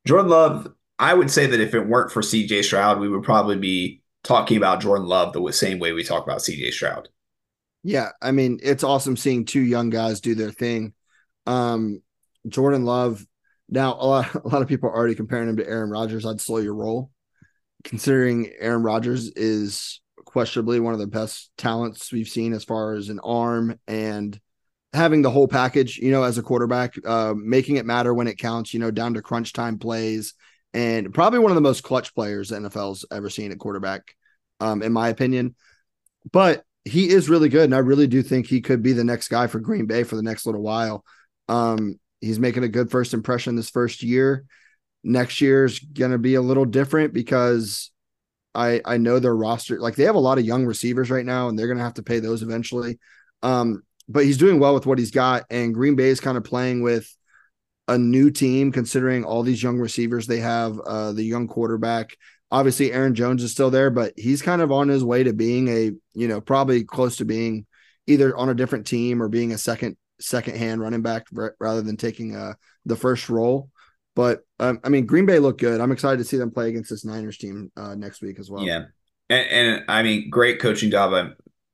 [0.06, 3.56] Jordan Love I would say that if it weren't for CJ Stroud, we would probably
[3.56, 7.08] be talking about Jordan Love the same way we talk about CJ Stroud.
[7.84, 10.94] Yeah, I mean, it's awesome seeing two young guys do their thing.
[11.46, 12.02] Um,
[12.46, 13.24] Jordan Love.
[13.68, 16.26] Now, a lot, a lot of people are already comparing him to Aaron Rodgers.
[16.26, 17.10] I'd slow your roll,
[17.84, 23.08] considering Aaron Rodgers is questionably one of the best talents we've seen as far as
[23.08, 24.38] an arm and
[24.92, 25.98] having the whole package.
[25.98, 28.74] You know, as a quarterback, uh, making it matter when it counts.
[28.74, 30.34] You know, down to crunch time plays,
[30.74, 34.14] and probably one of the most clutch players the NFL's ever seen at quarterback,
[34.60, 35.54] um, in my opinion.
[36.30, 39.28] But he is really good, and I really do think he could be the next
[39.28, 41.04] guy for Green Bay for the next little while.
[41.48, 44.44] Um, he's making a good first impression this first year.
[45.04, 47.90] Next year is going to be a little different because
[48.54, 51.48] I I know their roster like they have a lot of young receivers right now,
[51.48, 52.98] and they're going to have to pay those eventually.
[53.42, 56.44] Um, but he's doing well with what he's got, and Green Bay is kind of
[56.44, 57.14] playing with
[57.88, 62.16] a new team considering all these young receivers they have, uh, the young quarterback.
[62.50, 65.68] Obviously, Aaron Jones is still there, but he's kind of on his way to being
[65.68, 67.66] a, you know, probably close to being
[68.06, 71.26] either on a different team or being a second second hand running back
[71.60, 73.70] rather than taking uh, the first role.
[74.16, 75.80] But um, I mean, Green Bay looked good.
[75.80, 78.64] I'm excited to see them play against this Niners team uh, next week as well.
[78.64, 78.86] Yeah,
[79.30, 81.12] and, and, I mean, great coaching job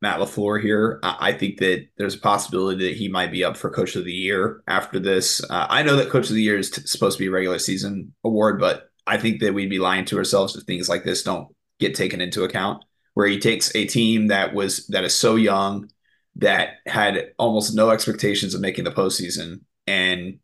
[0.05, 1.01] Matt LaFleur here.
[1.03, 4.13] I, think that there's a possibility that he might be up for Coach of the
[4.13, 5.43] Year after this.
[5.49, 7.59] Uh, I know that Coach of the Year is t- supposed to be a regular
[7.59, 11.23] season award, but I think that we'd be lying to ourselves if things like this
[11.23, 11.49] don't
[11.81, 12.85] get taken into account.
[13.15, 15.89] Where he takes a team that was that is so young
[16.37, 20.39] that had almost no expectations of making the postseason, and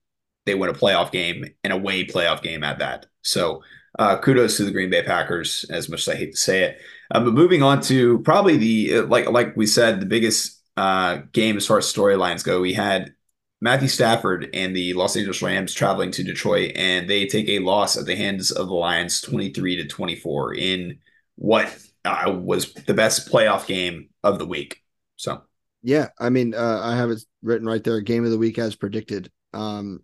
[0.46, 3.04] they win a playoff game and a away playoff game at that.
[3.20, 3.62] So
[3.98, 6.80] uh, kudos to the Green Bay Packers, as much as I hate to say it.
[7.10, 11.18] Uh, but moving on to probably the uh, like like we said, the biggest uh,
[11.32, 13.14] game as far as storylines go, we had
[13.60, 17.96] Matthew Stafford and the Los Angeles Rams traveling to Detroit, and they take a loss
[17.96, 20.98] at the hands of the Lions, twenty three to twenty four, in
[21.36, 24.82] what uh, was the best playoff game of the week.
[25.16, 25.42] So
[25.82, 28.00] yeah, I mean, uh, I have it written right there.
[28.00, 29.30] Game of the week as predicted.
[29.52, 30.02] Um,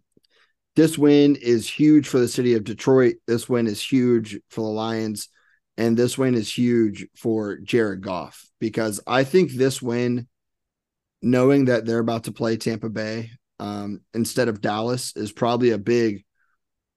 [0.75, 3.15] this win is huge for the city of Detroit.
[3.27, 5.29] This win is huge for the Lions,
[5.79, 10.27] and this win is huge for Jared Goff because I think this win,
[11.23, 15.79] knowing that they're about to play Tampa Bay um, instead of Dallas, is probably a
[15.79, 16.25] big,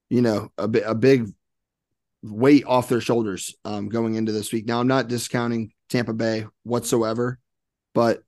[0.10, 1.28] you know, a, a big
[2.22, 4.66] weight off their shoulders um, going into this week.
[4.66, 7.40] Now, I'm not discounting Tampa Bay whatsoever,
[7.94, 8.24] but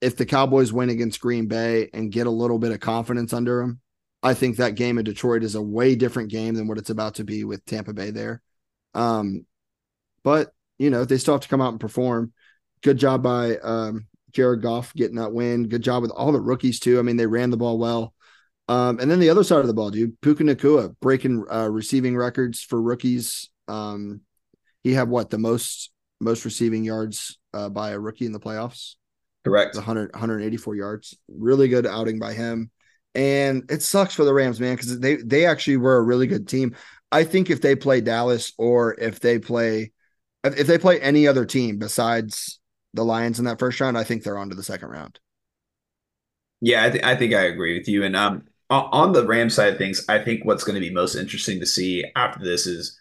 [0.00, 3.60] if the Cowboys win against Green Bay and get a little bit of confidence under
[3.60, 3.80] them,
[4.22, 7.16] I think that game in Detroit is a way different game than what it's about
[7.16, 8.42] to be with Tampa Bay there.
[8.94, 9.46] Um,
[10.26, 12.32] but you know they still have to come out and perform.
[12.82, 15.68] Good job by um, Jared Goff getting that win.
[15.68, 16.98] Good job with all the rookies too.
[16.98, 18.12] I mean they ran the ball well.
[18.68, 22.16] Um, and then the other side of the ball, dude, Puka Nacua breaking uh, receiving
[22.16, 23.48] records for rookies.
[23.68, 24.22] Um,
[24.82, 28.96] he had what the most most receiving yards uh, by a rookie in the playoffs.
[29.44, 29.76] Correct.
[29.76, 31.16] 100, 184 yards.
[31.28, 32.72] Really good outing by him.
[33.14, 36.48] And it sucks for the Rams, man, because they they actually were a really good
[36.48, 36.74] team.
[37.12, 39.92] I think if they play Dallas or if they play
[40.54, 42.58] if they play any other team besides
[42.94, 45.18] the Lions in that first round, I think they're on to the second round.
[46.60, 48.04] Yeah, I, th- I think I agree with you.
[48.04, 51.14] And um, on the Ram side of things, I think what's going to be most
[51.14, 52.98] interesting to see after this is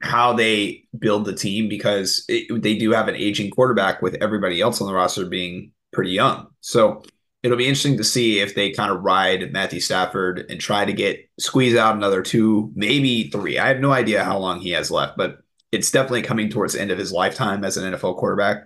[0.00, 4.60] how they build the team because it, they do have an aging quarterback with everybody
[4.60, 6.48] else on the roster being pretty young.
[6.60, 7.02] So
[7.42, 10.92] it'll be interesting to see if they kind of ride Matthew Stafford and try to
[10.92, 13.58] get squeeze out another two, maybe three.
[13.58, 15.41] I have no idea how long he has left, but
[15.72, 18.64] it's definitely coming towards the end of his lifetime as an NFL quarterback.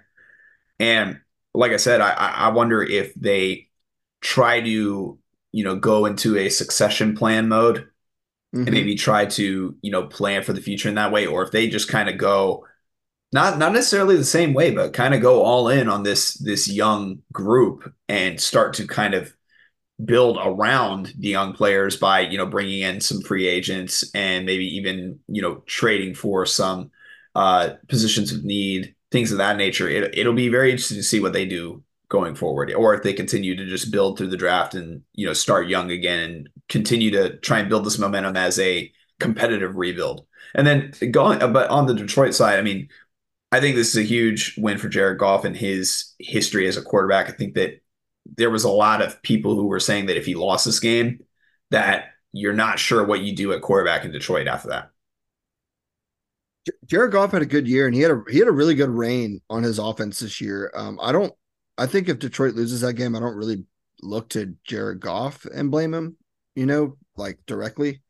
[0.78, 1.20] And
[1.54, 3.68] like I said, I, I wonder if they
[4.20, 5.18] try to,
[5.52, 7.88] you know, go into a succession plan mode
[8.54, 8.62] mm-hmm.
[8.66, 11.52] and maybe try to you know plan for the future in that way, or if
[11.52, 12.66] they just kind of go
[13.32, 16.70] not not necessarily the same way, but kind of go all in on this this
[16.70, 19.32] young group and start to kind of
[20.04, 24.66] build around the young players by you know bringing in some free agents and maybe
[24.76, 26.90] even you know trading for some
[27.36, 29.88] uh, positions of need, things of that nature.
[29.88, 33.12] It, it'll be very interesting to see what they do going forward, or if they
[33.12, 37.10] continue to just build through the draft and you know start young again and continue
[37.10, 40.26] to try and build this momentum as a competitive rebuild.
[40.54, 42.88] And then going, but on the Detroit side, I mean,
[43.52, 46.82] I think this is a huge win for Jared Goff and his history as a
[46.82, 47.28] quarterback.
[47.28, 47.82] I think that
[48.24, 51.20] there was a lot of people who were saying that if he lost this game,
[51.70, 54.90] that you're not sure what you do at quarterback in Detroit after that.
[56.86, 58.90] Jared Goff had a good year, and he had a he had a really good
[58.90, 60.70] reign on his offense this year.
[60.74, 61.32] Um, I don't
[61.78, 63.64] I think if Detroit loses that game, I don't really
[64.02, 66.16] look to Jared Goff and blame him,
[66.54, 68.02] you know, like directly.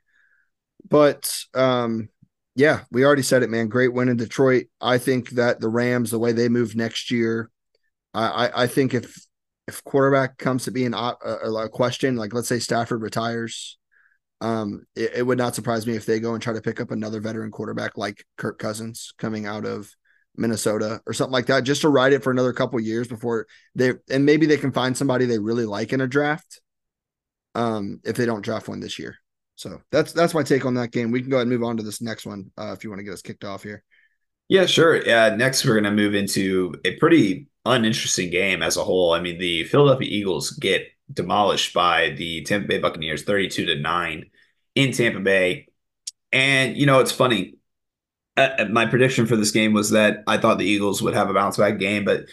[0.89, 2.09] But um,
[2.55, 3.69] Yeah, we already said it, man.
[3.69, 4.67] Great win in Detroit.
[4.81, 7.51] I think that the Rams, the way they move next year,
[8.15, 9.17] I I, I think if
[9.69, 13.79] if quarterback comes to be an, a, a question, like let's say Stafford retires,
[14.41, 16.91] um, it, it, would not surprise me if they go and try to pick up
[16.91, 19.91] another veteran quarterback like Kirk Cousins coming out of
[20.37, 23.95] Minnesota or something like that, just to ride it for another couple years before they
[24.11, 26.61] and maybe they can find somebody they really like in a draft.
[27.55, 29.17] Um, if they don't draft one this year.
[29.55, 31.11] So that's that's my take on that game.
[31.11, 33.01] We can go ahead and move on to this next one uh, if you want
[33.01, 33.83] to get us kicked off here.
[34.49, 34.99] Yeah, sure.
[35.09, 39.13] Uh, next, we're going to move into a pretty uninteresting game as a whole.
[39.13, 44.31] I mean, the Philadelphia Eagles get demolished by the Tampa Bay Buccaneers 32 to 9
[44.75, 45.69] in Tampa Bay.
[46.33, 47.55] And, you know, it's funny.
[48.37, 51.31] Uh, uh, my prediction for this game was that I thought the Eagles would have
[51.31, 52.25] a bounce back game, but,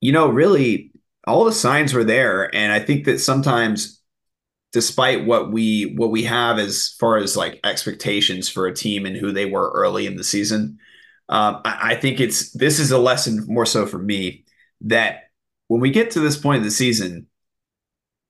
[0.00, 0.92] you know, really,
[1.26, 2.54] all the signs were there.
[2.54, 4.00] And I think that sometimes
[4.74, 9.16] despite what we what we have as far as like expectations for a team and
[9.16, 10.78] who they were early in the season,
[11.28, 14.44] um, I, I, think it's this is a lesson more so for me
[14.80, 15.30] that
[15.68, 17.28] when we get to this point of the season,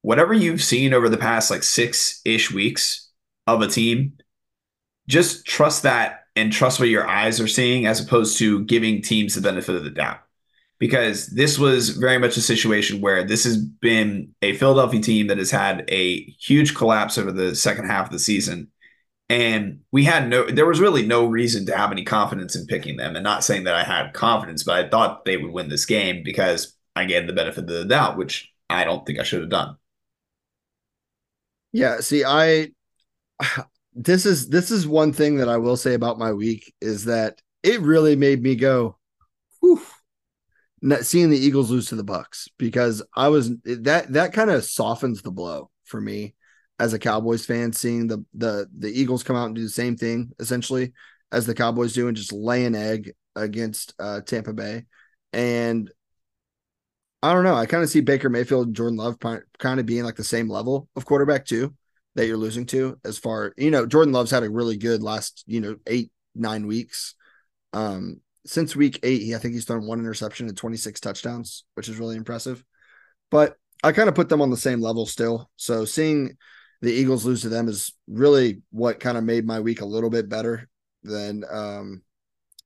[0.05, 3.09] whatever you've seen over the past like six ish weeks
[3.47, 4.13] of a team,
[5.09, 9.35] just trust that and trust what your eyes are seeing as opposed to giving teams
[9.35, 10.19] the benefit of the doubt
[10.79, 15.39] because this was very much a situation where this has been a Philadelphia team that
[15.39, 18.69] has had a huge collapse over the second half of the season.
[19.31, 22.99] And we had no, there was really no reason to have any confidence in picking
[22.99, 23.17] them.
[23.17, 26.23] And not saying that I had confidence, but I thought they would win this game
[26.23, 29.49] because I gave the benefit of the doubt, which I don't think I should have
[29.49, 29.79] done.
[31.75, 32.01] Yeah.
[32.01, 32.71] See, I,
[33.95, 37.41] this is, this is one thing that I will say about my week is that
[37.63, 38.99] it really made me go,
[39.61, 39.81] whew,
[41.03, 45.23] seeing the Eagles lose to the Bucks because I was that that kind of softens
[45.23, 46.35] the blow for me
[46.79, 49.97] as a Cowboys fan, seeing the the the Eagles come out and do the same
[49.97, 50.93] thing essentially
[51.33, 54.85] as the Cowboys do and just lay an egg against uh, Tampa Bay.
[55.33, 55.91] And
[57.25, 57.55] I don't know.
[57.55, 60.47] I kind of see Baker Mayfield and Jordan Love kind of being like the same
[60.47, 61.75] level of quarterback too
[62.17, 62.99] that you're losing to.
[63.03, 66.67] As far you know, Jordan Love's had a really good last you know eight nine
[66.67, 67.15] weeks.
[67.73, 71.89] Um, since week eight, he, I think he's thrown one interception and 26 touchdowns, which
[71.89, 72.63] is really impressive.
[73.31, 75.49] But I kind of put them on the same level still.
[75.57, 76.37] So seeing
[76.83, 80.11] the Eagles lose to them is really what kind of made my week a little
[80.11, 80.69] bit better
[81.03, 82.03] than um,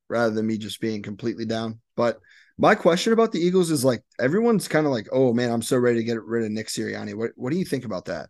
[0.09, 1.79] rather than me just being completely down.
[1.95, 2.19] But
[2.59, 5.79] my question about the Eagles is like everyone's kind of like, oh man, I'm so
[5.79, 7.15] ready to get rid of Nick Sirianni.
[7.15, 8.29] What what do you think about that?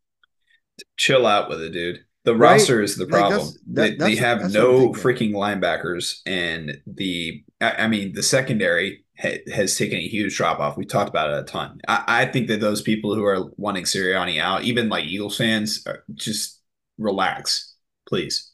[0.97, 2.01] Chill out with it, dude.
[2.25, 2.53] The right?
[2.53, 3.41] roster is the problem.
[3.41, 9.05] Like that, they, they, have no freaking linebackers, and the I, I mean the secondary
[9.19, 10.77] ha, has taken a huge drop off.
[10.77, 11.81] We talked about it a ton.
[11.89, 15.87] I, I, think that those people who are wanting Sirianni out, even like Eagles fans,
[15.87, 16.61] uh, just
[16.99, 17.75] relax,
[18.07, 18.48] please.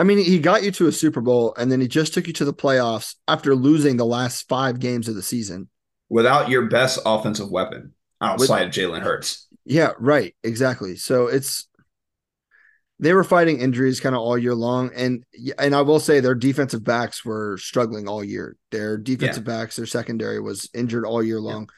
[0.00, 2.32] I mean, he got you to a Super Bowl, and then he just took you
[2.32, 5.68] to the playoffs after losing the last five games of the season
[6.08, 9.46] without your best offensive weapon outside With, of Jalen Hurts.
[9.66, 10.34] Yeah, right.
[10.42, 10.96] Exactly.
[10.96, 11.68] So it's
[12.98, 15.22] they were fighting injuries kind of all year long, and
[15.58, 18.56] and I will say their defensive backs were struggling all year.
[18.70, 19.58] Their defensive yeah.
[19.58, 21.64] backs, their secondary was injured all year long.
[21.64, 21.74] Yeah.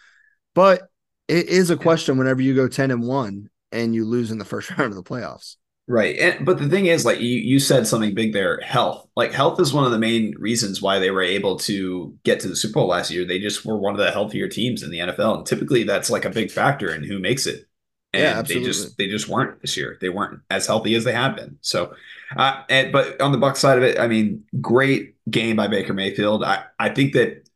[0.55, 0.83] But
[1.27, 4.45] it is a question whenever you go ten and one and you lose in the
[4.45, 5.57] first round of the playoffs.
[5.89, 6.17] Right.
[6.19, 9.09] And but the thing is, like you you said something big there, health.
[9.17, 12.49] Like health is one of the main reasons why they were able to get to
[12.49, 13.25] the Super Bowl last year.
[13.25, 15.39] They just were one of the healthier teams in the NFL.
[15.39, 17.69] And typically that's like a big factor in who makes it
[18.13, 19.97] and yeah, they just they just weren't this year.
[20.01, 21.59] They weren't as healthy as they had been.
[21.63, 21.95] So,
[22.37, 25.95] uh, and, but on the Buck side of it, I mean, great game by Baker
[25.95, 26.45] Mayfield.
[26.45, 27.49] I I think that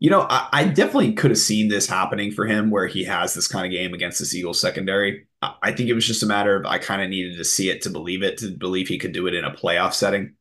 [0.00, 3.32] you know I, I definitely could have seen this happening for him where he has
[3.32, 5.26] this kind of game against the Eagles secondary.
[5.62, 7.82] I, think it was just a matter of I kind of needed to see it
[7.82, 10.34] to believe it to believe he could do it in a playoff setting.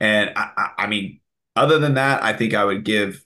[0.00, 1.20] And I, I, mean,
[1.56, 3.24] other than that, I think I would give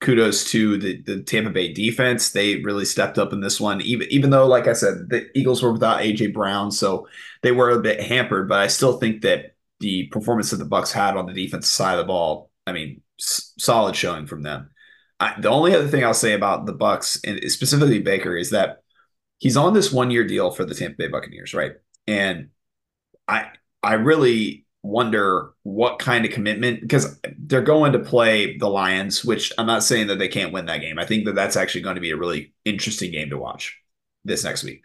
[0.00, 2.30] kudos to the, the Tampa Bay defense.
[2.30, 5.62] They really stepped up in this one, even even though, like I said, the Eagles
[5.62, 7.08] were without AJ Brown, so
[7.42, 8.48] they were a bit hampered.
[8.48, 11.94] But I still think that the performance that the Bucks had on the defensive side
[11.94, 14.70] of the ball, I mean, s- solid showing from them.
[15.18, 18.81] I, the only other thing I'll say about the Bucks, and specifically Baker, is that
[19.42, 21.72] he's on this one year deal for the Tampa Bay Buccaneers, right?
[22.06, 22.50] And
[23.26, 23.48] I
[23.82, 29.52] I really wonder what kind of commitment because they're going to play the Lions, which
[29.58, 30.98] I'm not saying that they can't win that game.
[30.98, 33.78] I think that that's actually going to be a really interesting game to watch
[34.24, 34.84] this next week.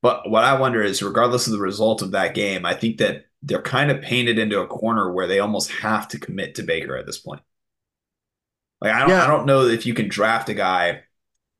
[0.00, 3.26] But what I wonder is, regardless of the result of that game, I think that
[3.42, 6.96] they're kind of painted into a corner where they almost have to commit to Baker
[6.96, 7.42] at this point.
[8.80, 9.24] Like I don't, yeah.
[9.24, 11.02] I don't know if you can draft a guy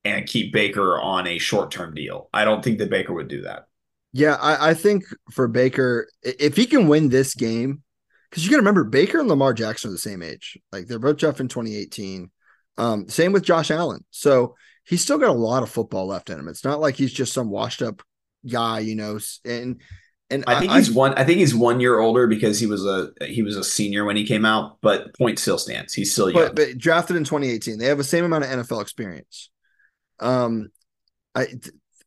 [0.09, 2.29] and keep Baker on a short term deal.
[2.33, 3.67] I don't think that Baker would do that.
[4.13, 7.83] Yeah, I, I think for Baker, if he can win this game,
[8.31, 10.59] because you got to remember Baker and Lamar Jackson are the same age.
[10.73, 12.31] Like they're both Jeff in 2018.
[12.77, 14.05] Um, same with Josh Allen.
[14.11, 14.55] So
[14.85, 16.49] he's still got a lot of football left in him.
[16.49, 18.03] It's not like he's just some washed up
[18.51, 19.19] guy, you know.
[19.45, 19.81] And
[20.31, 21.15] and I think I, he's one.
[21.15, 24.17] I think he's one year older because he was a he was a senior when
[24.17, 24.79] he came out.
[24.83, 25.95] But point still stands.
[25.95, 26.43] He's still young.
[26.43, 29.51] But, but drafted in 2018, they have the same amount of NFL experience.
[30.21, 30.69] Um,
[31.35, 31.47] I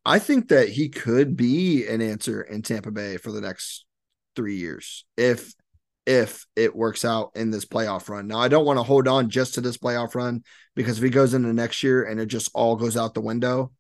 [0.06, 3.86] I think that he could be an answer in Tampa Bay for the next
[4.36, 5.54] three years if
[6.06, 8.28] if it works out in this playoff run.
[8.28, 10.44] Now I don't want to hold on just to this playoff run
[10.76, 13.72] because if he goes into next year and it just all goes out the window,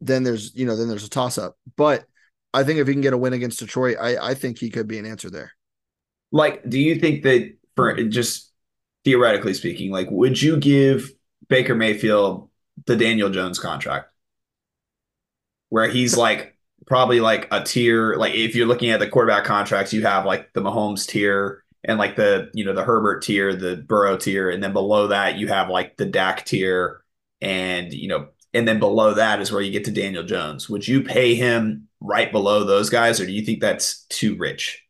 [0.00, 1.56] then there's you know then there's a toss up.
[1.76, 2.04] But
[2.52, 4.86] I think if he can get a win against Detroit, I, I think he could
[4.86, 5.52] be an answer there.
[6.30, 8.52] Like, do you think that for just
[9.04, 11.10] theoretically speaking, like, would you give
[11.48, 12.48] Baker Mayfield
[12.86, 14.08] the Daniel Jones contract?
[15.68, 16.56] Where he's like
[16.86, 20.52] probably like a tier, like if you're looking at the quarterback contracts, you have like
[20.52, 24.62] the Mahomes tier and like the, you know, the Herbert tier, the Burrow tier, and
[24.62, 27.02] then below that you have like the Dak tier
[27.40, 30.70] and, you know, and then below that is where you get to Daniel Jones.
[30.70, 34.82] Would you pay him right below those guys, or do you think that's too rich?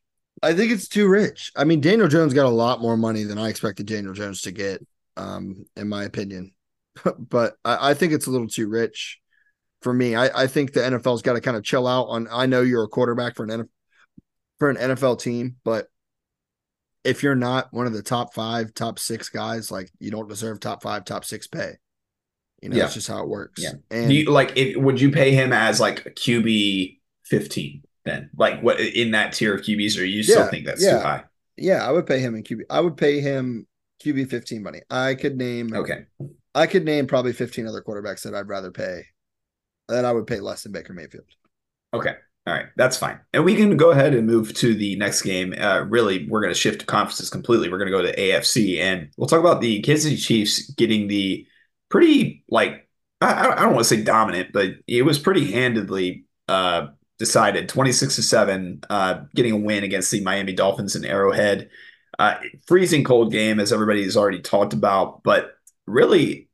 [0.42, 1.50] I think it's too rich.
[1.56, 4.52] I mean, Daniel Jones got a lot more money than I expected Daniel Jones to
[4.52, 4.84] get,
[5.16, 6.52] um, in my opinion.
[7.18, 9.20] but I, I, think it's a little too rich
[9.82, 10.14] for me.
[10.14, 12.28] I, I think the NFL's got to kind of chill out on.
[12.30, 13.68] I know you're a quarterback for an NFL,
[14.58, 15.88] for an NFL team, but
[17.04, 20.60] if you're not one of the top five, top six guys, like you don't deserve
[20.60, 21.72] top five, top six pay.
[22.62, 22.84] You know, yeah.
[22.84, 23.62] that's just how it works.
[23.62, 23.72] Yeah.
[23.90, 28.30] And Do you, like, if, would you pay him as like a QB 15 then?
[28.36, 30.92] Like, what in that tier of QBs, or you yeah, still think that's yeah.
[30.92, 31.24] too high?
[31.58, 32.62] Yeah, I would pay him in QB.
[32.70, 33.66] I would pay him
[34.02, 34.80] QB 15 money.
[34.88, 36.06] I could name, okay.
[36.54, 39.06] I could name probably 15 other quarterbacks that I'd rather pay,
[39.88, 41.26] that I would pay less than Baker Mayfield.
[41.92, 42.14] Okay.
[42.46, 43.18] All right, that's fine.
[43.32, 45.54] And we can go ahead and move to the next game.
[45.58, 47.70] Uh, really, we're going to shift conferences completely.
[47.70, 51.08] We're going to go to AFC, and we'll talk about the Kansas City Chiefs getting
[51.08, 51.46] the
[51.88, 52.86] pretty like
[53.22, 56.88] I, I don't want to say dominant, but it was pretty handedly uh,
[57.18, 61.70] decided 26 to 7 uh, getting a win against the Miami Dolphins in Arrowhead.
[62.18, 62.36] Uh,
[62.66, 65.54] freezing cold game as everybody has already talked about, but
[65.86, 66.48] really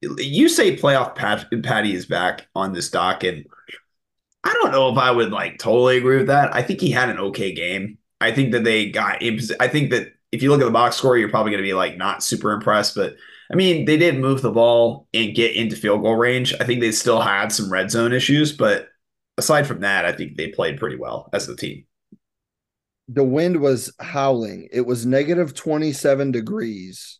[0.00, 3.44] you say playoff pat- Patty is back on this dock and
[4.44, 6.54] I don't know if I would like totally agree with that.
[6.54, 7.98] I think he had an okay game.
[8.20, 9.22] I think that they got
[9.60, 11.74] I think that if you look at the box score, you're probably going to be
[11.74, 13.16] like not super impressed, but
[13.50, 16.54] I mean, they did move the ball and get into field goal range.
[16.60, 18.88] I think they still had some red zone issues, but
[19.38, 21.84] aside from that, I think they played pretty well as a team.
[23.08, 24.68] The wind was howling.
[24.70, 27.17] It was negative 27 degrees.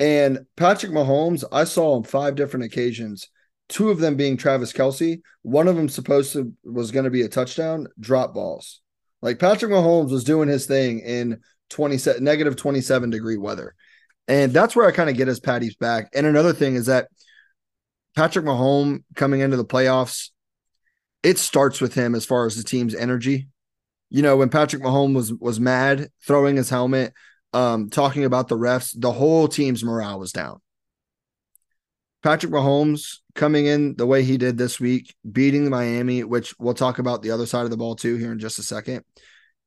[0.00, 3.28] And Patrick Mahomes, I saw on five different occasions,
[3.68, 5.20] two of them being Travis Kelce.
[5.42, 8.80] One of them supposed to was going to be a touchdown, drop balls.
[9.20, 13.74] Like Patrick Mahomes was doing his thing in 20 negative 27 degree weather.
[14.26, 16.08] And that's where I kind of get his Patty's back.
[16.14, 17.08] And another thing is that
[18.16, 20.30] Patrick Mahomes coming into the playoffs,
[21.22, 23.48] it starts with him as far as the team's energy.
[24.08, 27.12] You know, when Patrick Mahomes was was mad, throwing his helmet,
[27.52, 30.60] um, talking about the refs, the whole team's morale was down.
[32.22, 36.98] Patrick Mahomes coming in the way he did this week, beating Miami, which we'll talk
[36.98, 39.04] about the other side of the ball too here in just a second.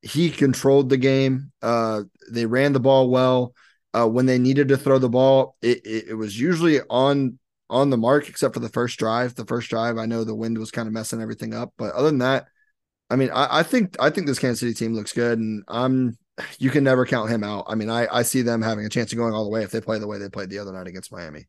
[0.02, 1.52] He controlled the game.
[1.62, 3.56] Uh, they ran the ball well.
[3.96, 7.90] Uh, when they needed to throw the ball, it, it, it was usually on on
[7.90, 9.34] the mark, except for the first drive.
[9.36, 12.10] The first drive, I know the wind was kind of messing everything up, but other
[12.10, 12.48] than that,
[13.10, 16.18] I mean, I, I think I think this Kansas City team looks good, and I'm
[16.60, 17.66] you can never count him out.
[17.68, 19.72] I mean, I I see them having a chance of going all the way if
[19.72, 21.48] they play the way they played the other night against Miami.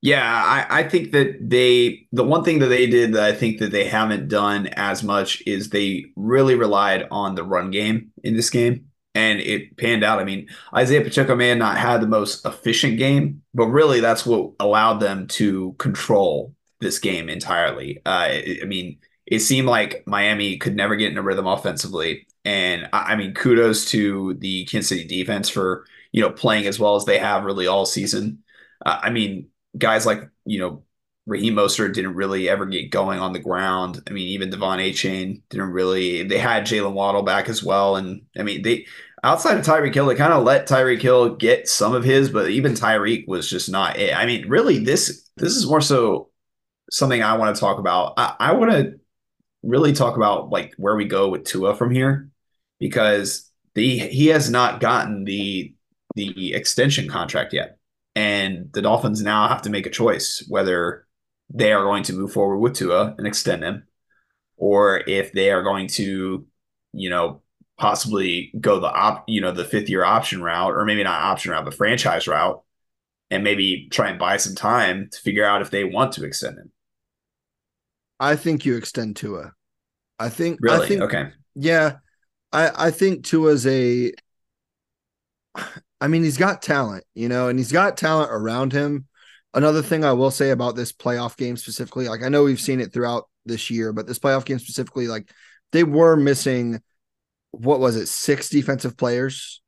[0.00, 3.58] Yeah, I, I think that they the one thing that they did that I think
[3.60, 8.36] that they haven't done as much is they really relied on the run game in
[8.36, 10.18] this game and it panned out.
[10.18, 14.26] I mean, Isaiah Pacheco may have not had the most efficient game, but really that's
[14.26, 18.00] what allowed them to control this game entirely.
[18.04, 18.28] Uh,
[18.62, 23.16] I mean, it seemed like Miami could never get in a rhythm offensively, and I,
[23.16, 27.18] mean, kudos to the Kansas City defense for you know playing as well as they
[27.18, 28.42] have really all season.
[28.84, 30.84] Uh, I mean, guys like you know
[31.26, 34.02] Raheem Mostert didn't really ever get going on the ground.
[34.06, 36.22] I mean, even De'Von Achane didn't really.
[36.24, 38.86] They had Jaylen Waddle back as well, and I mean, they
[39.22, 42.50] outside of Tyreek Hill, they kind of let Tyreek Hill get some of his, but
[42.50, 44.14] even Tyreek was just not it.
[44.14, 46.28] I mean, really, this this is more so
[46.90, 48.14] something I want to talk about.
[48.18, 49.00] I, I want to
[49.62, 52.30] really talk about like where we go with Tua from here
[52.84, 55.74] because the he has not gotten the
[56.16, 57.78] the extension contract yet,
[58.14, 61.06] and the Dolphins now have to make a choice whether
[61.48, 63.84] they are going to move forward with Tua and extend him,
[64.58, 66.46] or if they are going to,
[66.92, 67.40] you know,
[67.78, 71.52] possibly go the op, you know, the fifth year option route, or maybe not option
[71.52, 72.62] route, but franchise route,
[73.30, 76.58] and maybe try and buy some time to figure out if they want to extend
[76.58, 76.70] him.
[78.20, 79.54] I think you extend Tua.
[80.18, 81.30] I think really I think, okay.
[81.54, 81.96] Yeah,
[82.54, 84.12] I I think Tua's a.
[86.00, 89.06] I mean, he's got talent, you know, and he's got talent around him.
[89.54, 92.80] Another thing I will say about this playoff game specifically, like I know we've seen
[92.80, 95.30] it throughout this year, but this playoff game specifically, like
[95.72, 96.80] they were missing
[97.52, 99.62] what was it, six defensive players,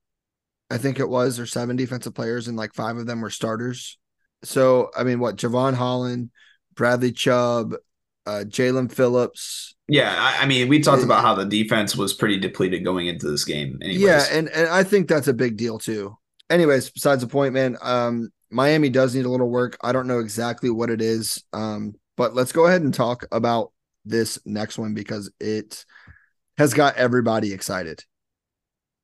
[0.71, 3.99] I think it was, or seven defensive players, and like five of them were starters.
[4.43, 6.31] So I mean, what Jevon Holland,
[6.75, 7.75] Bradley Chubb,
[8.27, 9.76] uh, Jaelan Phillips.
[9.89, 13.31] Yeah, I, I, mean, we talked about how the defense was pretty depleted going into
[13.31, 13.79] this game.
[13.81, 14.03] Anyways.
[14.03, 16.17] Yeah, and and I think that's a big deal too.
[16.51, 17.77] Anyways, besides the point, man.
[17.81, 19.77] Um, Miami does need a little work.
[19.83, 21.43] I don't know exactly what it is.
[21.53, 23.73] Um, but let's go ahead and talk about
[24.05, 25.85] this next one because it
[26.59, 28.03] has got everybody excited.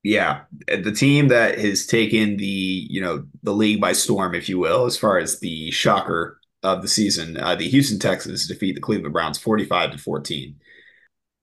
[0.03, 4.59] Yeah, the team that has taken the you know the league by storm, if you
[4.59, 8.81] will, as far as the shocker of the season, uh, the Houston Texans defeat the
[8.81, 10.57] Cleveland Browns forty-five to fourteen.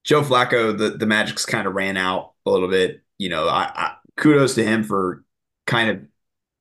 [0.09, 3.03] Joe Flacco, the the Magic's kind of ran out a little bit.
[3.19, 5.23] You know, I, I kudos to him for
[5.67, 6.01] kind of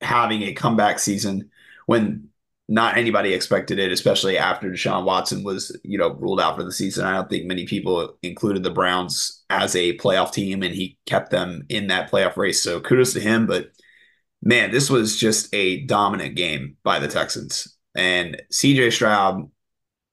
[0.07, 1.49] having a comeback season
[1.87, 2.29] when
[2.67, 6.71] not anybody expected it, especially after Deshaun Watson was, you know, ruled out for the
[6.71, 7.07] season.
[7.07, 11.31] I don't think many people included the Browns as a playoff team, and he kept
[11.31, 12.61] them in that playoff race.
[12.61, 13.47] So kudos to him.
[13.47, 13.71] But
[14.43, 19.49] man, this was just a dominant game by the Texans, and CJ Stroud,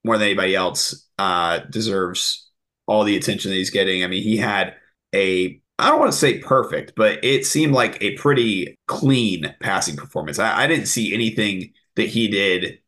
[0.05, 2.46] more than anybody else, uh, deserves
[2.87, 4.05] all the attention that he's getting.
[4.05, 4.74] I mean, he had
[5.14, 9.97] a I don't want to say perfect, but it seemed like a pretty clean passing
[9.97, 10.39] performance.
[10.39, 12.78] I, I didn't see anything that he did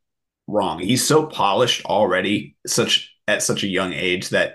[0.46, 0.78] wrong.
[0.78, 4.54] He's so polished already, such at such a young age that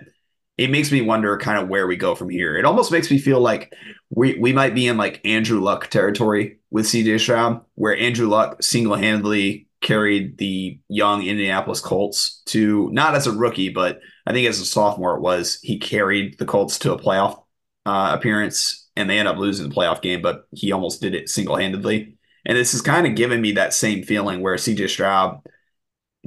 [0.57, 2.57] it makes me wonder kind of where we go from here.
[2.57, 3.73] It almost makes me feel like
[4.09, 8.63] we we might be in like Andrew Luck territory with CJ Stroud, where Andrew Luck
[8.63, 14.47] single handedly carried the young Indianapolis Colts to not as a rookie, but I think
[14.47, 17.43] as a sophomore it was he carried the Colts to a playoff
[17.85, 21.29] uh, appearance and they end up losing the playoff game, but he almost did it
[21.29, 22.17] single handedly.
[22.45, 25.41] And this has kind of given me that same feeling where CJ Stroud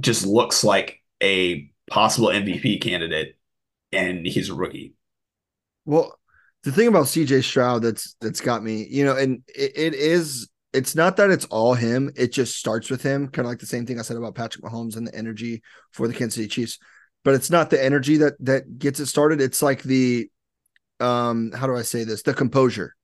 [0.00, 3.36] just looks like a possible MVP candidate
[3.92, 4.94] and he's a rookie.
[5.84, 6.18] Well,
[6.64, 10.48] the thing about CJ Stroud that's that's got me, you know, and it, it is
[10.77, 13.66] it's not that it's all him, it just starts with him, kind of like the
[13.66, 15.62] same thing I said about Patrick Mahomes and the energy
[15.93, 16.79] for the Kansas City Chiefs.
[17.24, 19.41] But it's not the energy that that gets it started.
[19.41, 20.31] It's like the
[21.01, 22.22] um how do I say this?
[22.22, 22.95] The composure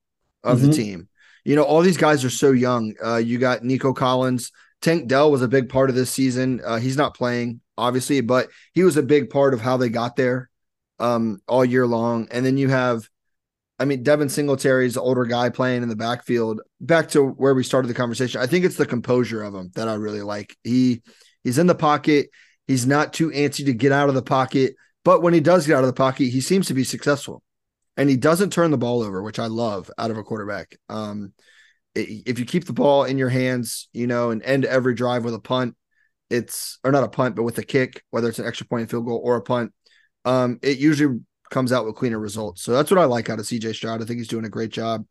[0.43, 0.67] of mm-hmm.
[0.67, 1.09] the team.
[1.43, 2.93] You know, all these guys are so young.
[3.03, 4.51] Uh, you got Nico Collins.
[4.81, 6.61] Tank Dell was a big part of this season.
[6.63, 10.15] Uh, he's not playing, obviously, but he was a big part of how they got
[10.15, 10.49] there
[10.99, 12.27] um, all year long.
[12.31, 13.09] And then you have,
[13.79, 16.61] I mean, Devin Singletary's older guy playing in the backfield.
[16.79, 19.87] Back to where we started the conversation, I think it's the composure of him that
[19.87, 20.55] I really like.
[20.63, 21.01] He
[21.43, 22.29] he's in the pocket.
[22.67, 25.75] He's not too antsy to get out of the pocket, but when he does get
[25.75, 27.43] out of the pocket, he seems to be successful
[27.97, 30.77] and he doesn't turn the ball over, which I love out of a quarterback.
[30.89, 31.33] Um,
[31.95, 35.35] if you keep the ball in your hands, you know, and end every drive with
[35.35, 35.75] a punt,
[36.29, 39.05] it's or not a punt, but with a kick, whether it's an extra point field
[39.05, 39.73] goal or a punt,
[40.25, 41.19] um, it usually
[41.53, 42.63] comes out with cleaner results.
[42.63, 44.01] So that's what I like out of CJ Stroud.
[44.01, 45.05] I think he's doing a great job.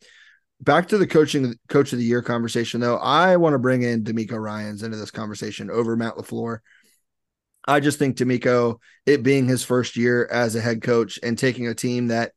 [0.61, 4.05] Back to the coaching coach of the year conversation, though, I want to bring in
[4.05, 6.59] DeMeco Ryans into this conversation over Matt LaFleur.
[7.67, 11.69] I just think DeMeco, it being his first year as a head coach and taking
[11.69, 12.33] a team that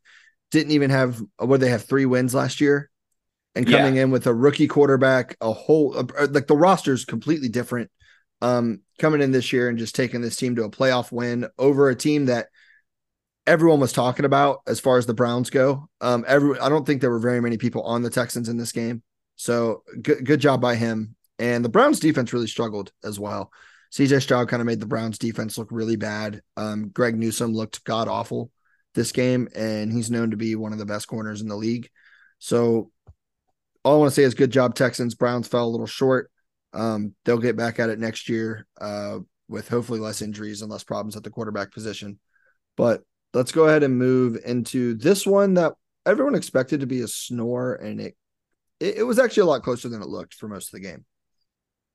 [0.52, 2.92] didn't even have what they have three wins last year
[3.56, 4.04] and coming yeah.
[4.04, 5.94] in with a rookie quarterback, a whole
[6.30, 7.90] like the roster is completely different.
[8.42, 11.90] Um, coming in this year and just taking this team to a playoff win over
[11.90, 12.48] a team that
[13.48, 15.90] everyone was talking about as far as the Browns go.
[16.02, 18.72] Um, every I don't think there were very many people on the Texans in this
[18.72, 19.04] game,
[19.36, 21.16] so good good job by him.
[21.38, 23.52] And the Browns defense really struggled as well.
[23.92, 26.42] CJ Stroud kind of made the Browns defense look really bad.
[26.58, 28.52] Um, Greg Newsome looked god awful
[28.94, 31.90] this game, and he's known to be one of the best corners in the league.
[32.40, 32.92] So
[33.84, 35.16] all I want to say is good job, Texans.
[35.16, 36.32] Browns fell a little short.
[36.74, 40.84] Um, they'll get back at it next year uh, with hopefully less injuries and less
[40.84, 42.20] problems at the quarterback position.
[42.76, 43.04] But
[43.36, 45.74] let's go ahead and move into this one that
[46.06, 48.16] everyone expected to be a snore, and it
[48.80, 51.06] it, it was actually a lot closer than it looked for most of the game.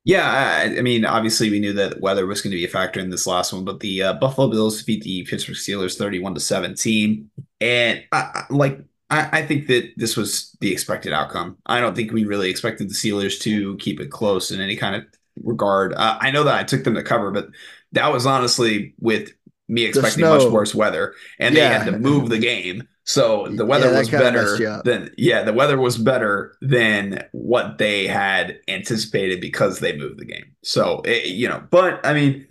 [0.03, 2.99] Yeah, I, I, mean, obviously we knew that weather was going to be a factor
[2.99, 6.39] in this last one, but the uh, Buffalo Bills beat the Pittsburgh Steelers thirty-one to
[6.39, 7.29] seventeen,
[7.59, 8.79] and I, like
[9.09, 11.57] I, I, think that this was the expected outcome.
[11.65, 14.95] I don't think we really expected the Steelers to keep it close in any kind
[14.95, 15.05] of
[15.43, 15.93] regard.
[15.93, 17.49] Uh, I know that I took them to cover, but
[17.91, 19.31] that was honestly with
[19.71, 21.69] me expecting much worse weather, and yeah.
[21.69, 22.87] they had to move the game.
[23.05, 28.05] So the weather yeah, was better than yeah, the weather was better than what they
[28.05, 30.55] had anticipated because they moved the game.
[30.63, 32.45] So it, you know, but I mean,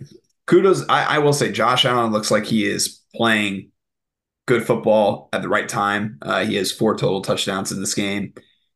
[0.47, 0.83] kudos.
[0.89, 3.69] I, I will say Josh Allen looks like he is playing
[4.47, 6.17] good football at the right time.
[6.21, 8.33] Uh, he has four total touchdowns in this game,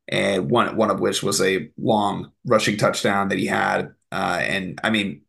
[0.08, 3.94] and one one of which was a long rushing touchdown that he had.
[4.12, 5.25] Uh, and I mean,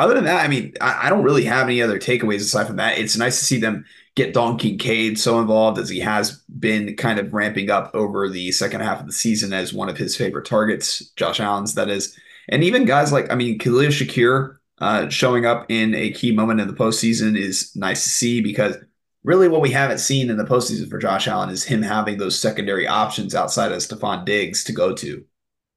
[0.00, 2.76] other than that, I mean, I, I, don't really have any other takeaways aside from
[2.76, 2.98] that.
[2.98, 3.84] It's nice to see them
[4.16, 8.50] get Dalton Kincaid so involved as he has been kind of ramping up over the
[8.52, 12.18] second half of the season as one of his favorite targets, Josh Allen's, that is.
[12.48, 16.60] And even guys like, I mean, Khalil Shakir uh, showing up in a key moment
[16.60, 18.76] in the postseason is nice to see because
[19.22, 22.38] really what we haven't seen in the postseason for Josh Allen is him having those
[22.38, 25.24] secondary options outside of Stefon Diggs to go to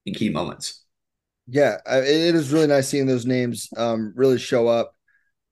[0.05, 0.82] in key moments.
[1.47, 4.95] Yeah, it is really nice seeing those names um, really show up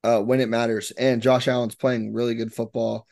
[0.03, 0.91] uh, when it matters.
[0.91, 3.07] And Josh Allen's playing really good football.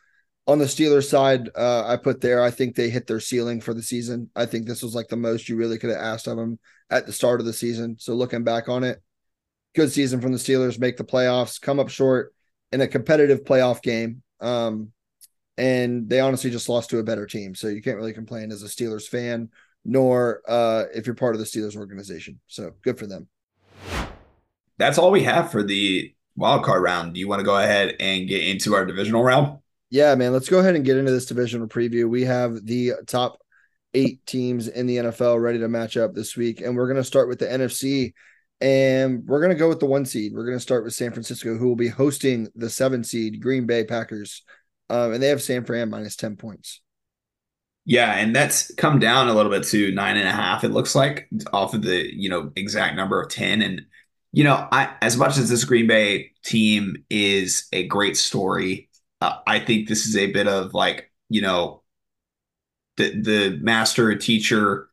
[0.47, 3.73] On the Steelers side, uh, I put there, I think they hit their ceiling for
[3.73, 4.29] the season.
[4.35, 6.57] I think this was like the most you really could have asked of them
[6.89, 7.97] at the start of the season.
[7.99, 9.01] So looking back on it,
[9.75, 12.33] good season from the Steelers, make the playoffs, come up short
[12.71, 14.23] in a competitive playoff game.
[14.39, 14.91] Um,
[15.57, 17.53] and they honestly just lost to a better team.
[17.53, 19.49] So you can't really complain as a Steelers fan,
[19.85, 22.39] nor uh, if you're part of the Steelers organization.
[22.47, 23.27] So good for them.
[24.77, 27.13] That's all we have for the wild card round.
[27.13, 29.59] Do you want to go ahead and get into our divisional round?
[29.89, 30.31] Yeah, man.
[30.31, 32.07] Let's go ahead and get into this divisional preview.
[32.07, 33.39] We have the top
[33.93, 37.03] eight teams in the NFL ready to match up this week, and we're going to
[37.03, 38.13] start with the NFC.
[38.61, 40.33] And we're going to go with the one seed.
[40.33, 43.65] We're going to start with San Francisco, who will be hosting the seven seed Green
[43.65, 44.43] Bay Packers.
[44.89, 46.81] Um, and they have San Fran minus 10 points.
[47.85, 50.93] Yeah, and that's come down a little bit to nine and a half, it looks
[50.93, 53.61] like, off of the, you know, exact number of 10.
[53.61, 53.85] And
[54.31, 58.89] you know, I as much as this Green Bay team is a great story,
[59.21, 61.81] uh, I think this is a bit of like you know
[62.97, 64.89] the the master teacher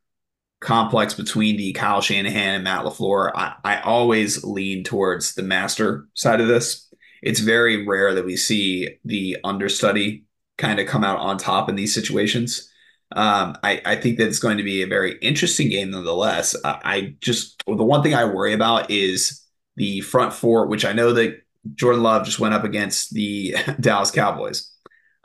[0.59, 3.31] complex between the Kyle Shanahan and Matt LaFleur.
[3.35, 6.91] I, I always lean towards the master side of this.
[7.21, 10.25] It's very rare that we see the understudy
[10.57, 12.71] kind of come out on top in these situations.
[13.15, 16.55] Um, I, I think that it's going to be a very interesting game nonetheless.
[16.63, 19.43] I, I just the one thing I worry about is
[19.75, 21.41] the front four, which I know that
[21.75, 24.71] Jordan Love just went up against the Dallas Cowboys.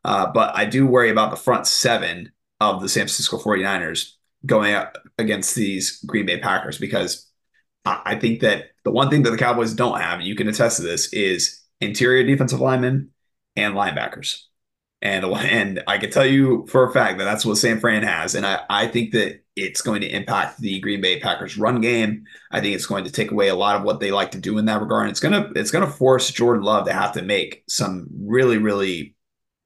[0.05, 4.12] Uh, but I do worry about the front seven of the San Francisco 49ers
[4.47, 7.28] going up against these Green Bay Packers because
[7.85, 10.76] I think that the one thing that the Cowboys don't have, and you can attest
[10.76, 13.11] to this, is interior defensive linemen
[13.57, 14.43] and linebackers.
[15.03, 18.36] And and I can tell you for a fact that that's what San Fran has.
[18.36, 22.24] And I, I think that it's going to impact the Green Bay Packers run game.
[22.53, 24.59] I think it's going to take away a lot of what they like to do
[24.59, 25.03] in that regard.
[25.03, 29.16] And it's gonna it's gonna force Jordan Love to have to make some really, really,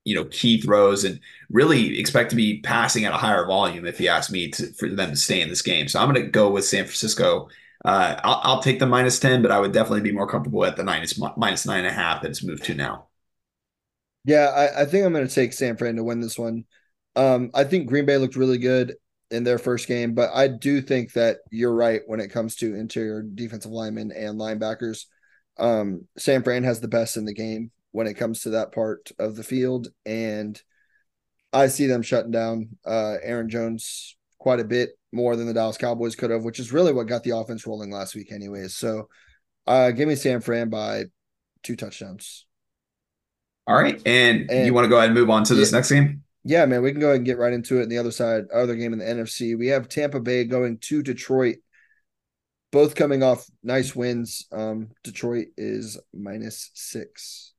[0.04, 1.20] you know, key throws and
[1.50, 4.88] really expect to be passing at a higher volume if you ask me to, for
[4.88, 5.86] them to stay in this game.
[5.86, 7.48] So I'm gonna go with San Francisco.
[7.84, 10.76] Uh, I'll, I'll take the minus 10, but I would definitely be more comfortable at
[10.76, 13.06] the minus, minus nine and a half that it's moved to now.
[14.26, 16.64] Yeah, I, I think I'm going to take San Fran to win this one.
[17.14, 18.96] Um, I think Green Bay looked really good
[19.30, 22.74] in their first game, but I do think that you're right when it comes to
[22.74, 25.04] interior defensive linemen and linebackers.
[25.58, 29.10] Um, San Fran has the best in the game when it comes to that part
[29.18, 30.60] of the field, and
[31.52, 35.78] I see them shutting down uh, Aaron Jones quite a bit more than the Dallas
[35.78, 38.76] Cowboys could have, which is really what got the offense rolling last week, anyways.
[38.76, 39.08] So,
[39.68, 41.04] uh, give me San Fran by
[41.62, 42.45] two touchdowns.
[43.66, 44.00] All right.
[44.06, 46.22] And, and you want to go ahead and move on to this next game?
[46.44, 47.84] Yeah, man, we can go ahead and get right into it.
[47.84, 51.02] In the other side, other game in the NFC, we have Tampa Bay going to
[51.02, 51.56] Detroit,
[52.70, 54.46] both coming off nice wins.
[54.52, 57.52] Um, Detroit is minus six.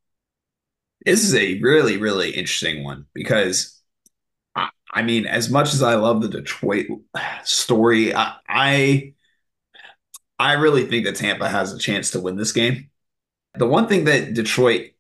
[1.06, 3.82] This is a really, really interesting one because
[4.56, 6.88] I, I mean, as much as I love the Detroit
[7.44, 9.14] story, I, I
[10.40, 12.90] I really think that Tampa has a chance to win this game.
[13.56, 14.92] The one thing that Detroit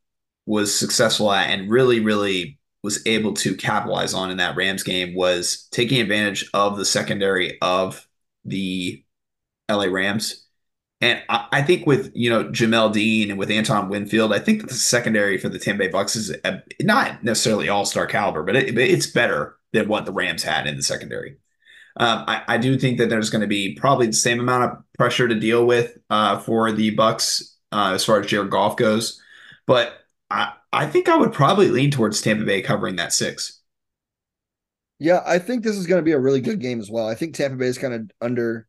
[0.47, 5.13] was successful at and really, really was able to capitalize on in that Rams game
[5.13, 8.07] was taking advantage of the secondary of
[8.45, 9.03] the
[9.69, 10.47] LA Rams.
[11.01, 14.61] And I, I think with you know Jamel Dean and with Antoine Winfield, I think
[14.61, 18.41] that the secondary for the Tampa Bay Bucks is a, not necessarily all star caliber,
[18.41, 21.37] but it, it's better than what the Rams had in the secondary.
[21.97, 24.77] Um, I, I, do think that there's going to be probably the same amount of
[24.97, 29.19] pressure to deal with uh, for the Bucks uh, as far as Jared Goff goes,
[29.65, 33.61] but I, I think I would probably lean towards Tampa Bay covering that six.
[34.99, 37.07] Yeah, I think this is going to be a really good game as well.
[37.07, 38.67] I think Tampa Bay is kind of under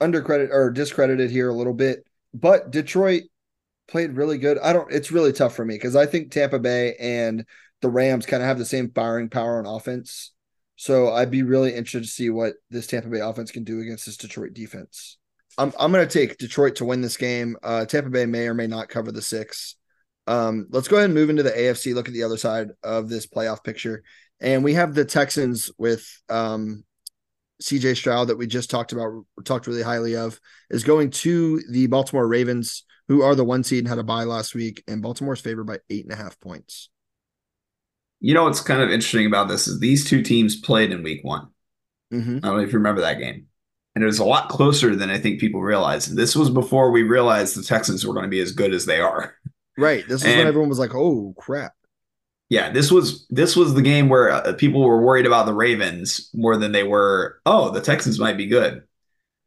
[0.00, 3.22] under credit or discredited here a little bit, but Detroit
[3.88, 4.58] played really good.
[4.58, 4.92] I don't.
[4.92, 7.44] It's really tough for me because I think Tampa Bay and
[7.80, 10.32] the Rams kind of have the same firing power on offense.
[10.76, 14.04] So I'd be really interested to see what this Tampa Bay offense can do against
[14.04, 15.16] this Detroit defense.
[15.56, 17.56] I'm I'm going to take Detroit to win this game.
[17.62, 19.76] Uh, Tampa Bay may or may not cover the six.
[20.26, 21.94] Um, let's go ahead and move into the AFC.
[21.94, 24.02] Look at the other side of this playoff picture,
[24.40, 26.84] and we have the Texans with um,
[27.62, 31.86] CJ Stroud that we just talked about, talked really highly of, is going to the
[31.86, 35.40] Baltimore Ravens, who are the one seed and had a bye last week, and Baltimore's
[35.40, 36.90] favored by eight and a half points.
[38.20, 41.22] You know what's kind of interesting about this is these two teams played in week
[41.22, 41.48] one.
[42.12, 42.38] Mm-hmm.
[42.38, 43.46] I don't know if you remember that game.
[43.94, 46.16] And it was a lot closer than I think people realized.
[46.16, 49.00] This was before we realized the Texans were going to be as good as they
[49.00, 49.34] are.
[49.76, 50.06] Right.
[50.08, 51.74] This is and, when everyone was like, "Oh crap."
[52.48, 56.30] Yeah, this was this was the game where uh, people were worried about the Ravens
[56.32, 58.82] more than they were, "Oh, the Texans might be good."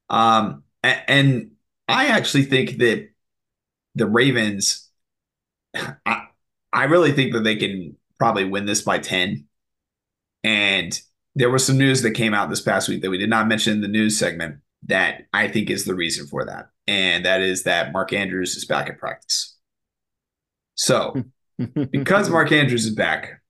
[0.09, 1.51] Um and, and
[1.87, 3.09] I actually think that
[3.95, 4.89] the Ravens
[6.05, 6.27] I
[6.73, 9.45] I really think that they can probably win this by 10.
[10.43, 10.99] And
[11.35, 13.73] there was some news that came out this past week that we did not mention
[13.73, 16.69] in the news segment that I think is the reason for that.
[16.87, 19.48] And that is that Mark Andrews is back at practice.
[20.79, 21.13] So,
[21.91, 23.41] because Mark Andrews is back,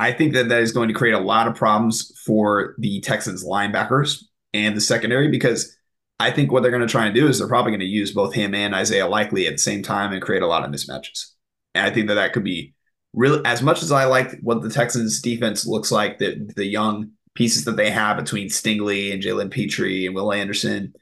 [0.00, 3.44] I think that that is going to create a lot of problems for the Texans
[3.44, 5.76] linebackers and the secondary because
[6.18, 8.10] I think what they're going to try and do is they're probably going to use
[8.10, 11.30] both him and Isaiah Likely at the same time and create a lot of mismatches.
[11.76, 12.74] And I think that that could be
[13.12, 17.12] really as much as I like what the Texans defense looks like, the the young
[17.34, 20.92] pieces that they have between Stingley and Jalen Pitre and Will Anderson.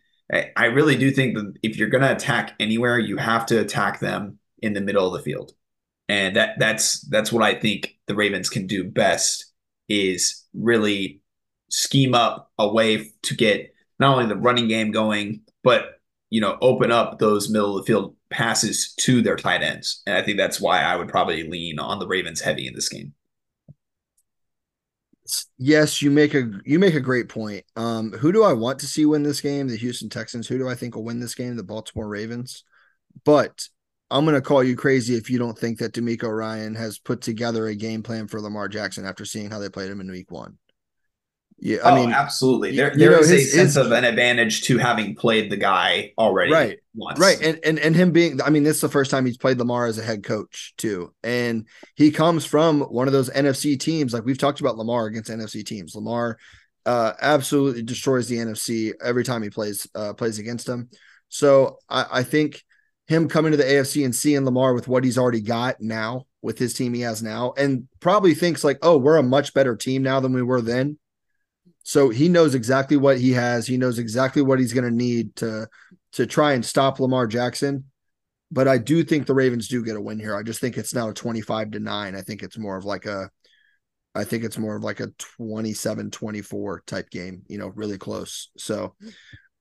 [0.57, 4.01] I really do think that if you're going to attack anywhere, you have to attack
[4.01, 5.53] them in the middle of the field,
[6.09, 9.47] and that that's that's what I think the Ravens can do best
[9.89, 11.21] is really
[11.71, 16.01] scheme up a way to get not only the running game going, but
[16.31, 20.03] you know open up those middle of the field passes to their tight ends.
[20.07, 22.89] And I think that's why I would probably lean on the Ravens heavy in this
[22.89, 23.15] game.
[25.57, 27.65] Yes, you make a you make a great point.
[27.77, 29.69] Um, who do I want to see win this game?
[29.69, 30.49] The Houston Texans.
[30.49, 31.57] Who do I think will win this game?
[31.57, 32.65] The Baltimore Ravens.
[33.25, 33.69] But
[34.13, 37.23] I'm going to call you crazy if you don't think that DeMeco Ryan has put
[37.23, 40.31] together a game plan for Lamar Jackson after seeing how they played him in Week
[40.31, 40.59] One.
[41.59, 42.75] Yeah, I oh, mean, absolutely.
[42.75, 45.57] There, there know, is his, a sense his, of an advantage to having played the
[45.57, 46.79] guy already, right?
[46.95, 47.21] Once.
[47.21, 49.59] Right, and and and him being, I mean, this is the first time he's played
[49.59, 54.13] Lamar as a head coach too, and he comes from one of those NFC teams.
[54.13, 55.95] Like we've talked about Lamar against NFC teams.
[55.95, 56.37] Lamar
[56.85, 60.91] uh, absolutely destroys the NFC every time he plays uh, plays against them.
[61.29, 62.65] So I, I think
[63.13, 66.59] him coming to the AFC and seeing Lamar with what he's already got now with
[66.59, 70.03] his team he has now, and probably thinks like, oh, we're a much better team
[70.03, 70.99] now than we were then
[71.85, 73.67] so he knows exactly what he has.
[73.67, 75.69] He knows exactly what he's going to need to
[76.13, 77.85] to try and stop Lamar Jackson.
[78.51, 80.37] But I do think the Ravens do get a win here.
[80.37, 82.15] I just think it's now a 25 to 9.
[82.15, 83.31] I think it's more of like a
[84.15, 85.09] I think it's more of like a
[85.41, 88.51] 27-24 type game, you know, really close.
[88.59, 88.95] So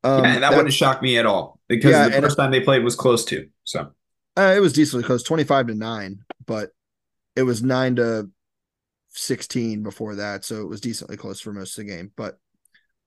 [0.04, 2.60] um, yeah, that, that, wouldn't shock me at all because yeah, the first time they
[2.60, 3.48] played was close to.
[3.64, 3.92] So
[4.38, 6.72] uh, it was decently close, 25 to 9, but
[7.36, 8.30] it was 9 to
[9.12, 12.12] 16 before that, so it was decently close for most of the game.
[12.18, 12.38] But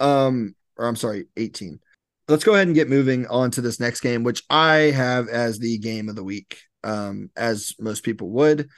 [0.00, 1.78] um, or I'm sorry, 18.
[2.26, 5.58] Let's go ahead and get moving on to this next game, which I have as
[5.58, 8.70] the game of the week, um, as most people would.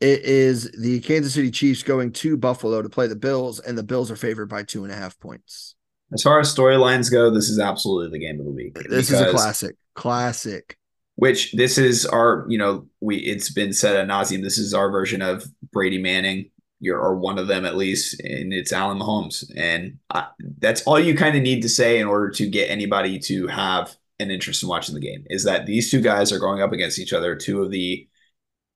[0.00, 3.84] It is the Kansas City Chiefs going to Buffalo to play the Bills, and the
[3.84, 5.76] Bills are favored by two and a half points.
[6.12, 8.78] As far as storylines go, this is absolutely the game of the week.
[8.88, 9.76] This is a classic.
[9.94, 10.76] Classic.
[11.16, 14.42] Which this is our, you know, we it's been said at nauseum.
[14.42, 16.50] This is our version of Brady Manning
[16.80, 20.26] you're or one of them at least, and it's Allen Mahomes, and I,
[20.58, 23.94] that's all you kind of need to say in order to get anybody to have
[24.18, 25.24] an interest in watching the game.
[25.28, 28.08] Is that these two guys are going up against each other, two of the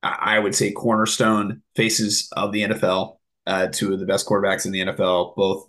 [0.02, 3.16] I would say cornerstone faces of the NFL,
[3.46, 5.66] uh, two of the best quarterbacks in the NFL, both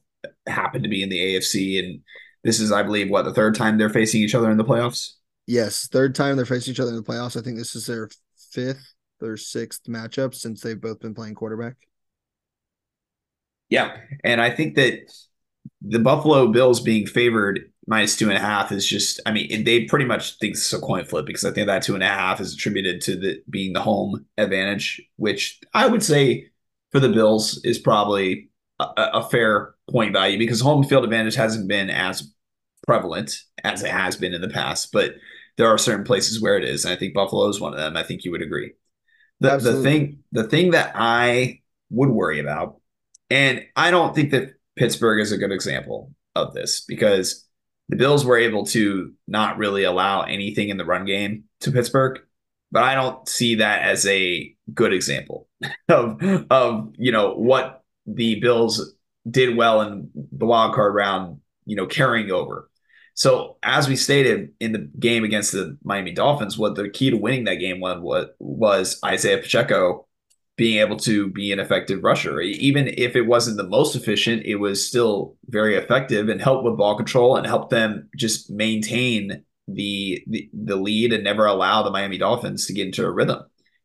[0.47, 2.01] happen to be in the AFC, and
[2.43, 5.13] this is, I believe, what the third time they're facing each other in the playoffs.
[5.47, 7.37] Yes, third time they're facing each other in the playoffs.
[7.37, 8.09] I think this is their
[8.51, 11.75] fifth or sixth matchup since they've both been playing quarterback.
[13.69, 13.97] Yeah.
[14.23, 15.11] And I think that
[15.81, 19.85] the Buffalo Bills being favored minus two and a half is just, I mean, they
[19.85, 22.39] pretty much think it's a coin flip because I think that two and a half
[22.39, 26.47] is attributed to the being the home advantage, which I would say
[26.91, 31.67] for the Bills is probably a, a fair point value because home field advantage hasn't
[31.67, 32.31] been as
[32.85, 35.15] prevalent as it has been in the past, but
[35.57, 36.85] there are certain places where it is.
[36.85, 37.95] And I think Buffalo is one of them.
[37.95, 38.73] I think you would agree.
[39.39, 42.79] The, the thing, the thing that I would worry about
[43.29, 47.45] and I don't think that Pittsburgh is a good example of this because
[47.89, 52.19] the Bills were able to not really allow anything in the run game to Pittsburgh.
[52.71, 55.47] but I don't see that as a good example
[55.89, 58.94] of of you know what the Bills
[59.29, 62.69] did well in the wild card round, you know, carrying over.
[63.15, 67.17] So as we stated in the game against the Miami Dolphins, what the key to
[67.17, 70.05] winning that game was was Isaiah Pacheco
[70.57, 72.39] being able to be an effective rusher.
[72.41, 76.77] Even if it wasn't the most efficient, it was still very effective and helped with
[76.77, 81.91] ball control and helped them just maintain the, the the lead and never allow the
[81.91, 83.41] Miami Dolphins to get into a rhythm.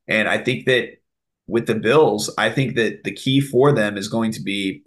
[0.07, 0.99] And I think that
[1.47, 4.82] with the Bills, I think that the key for them is going to be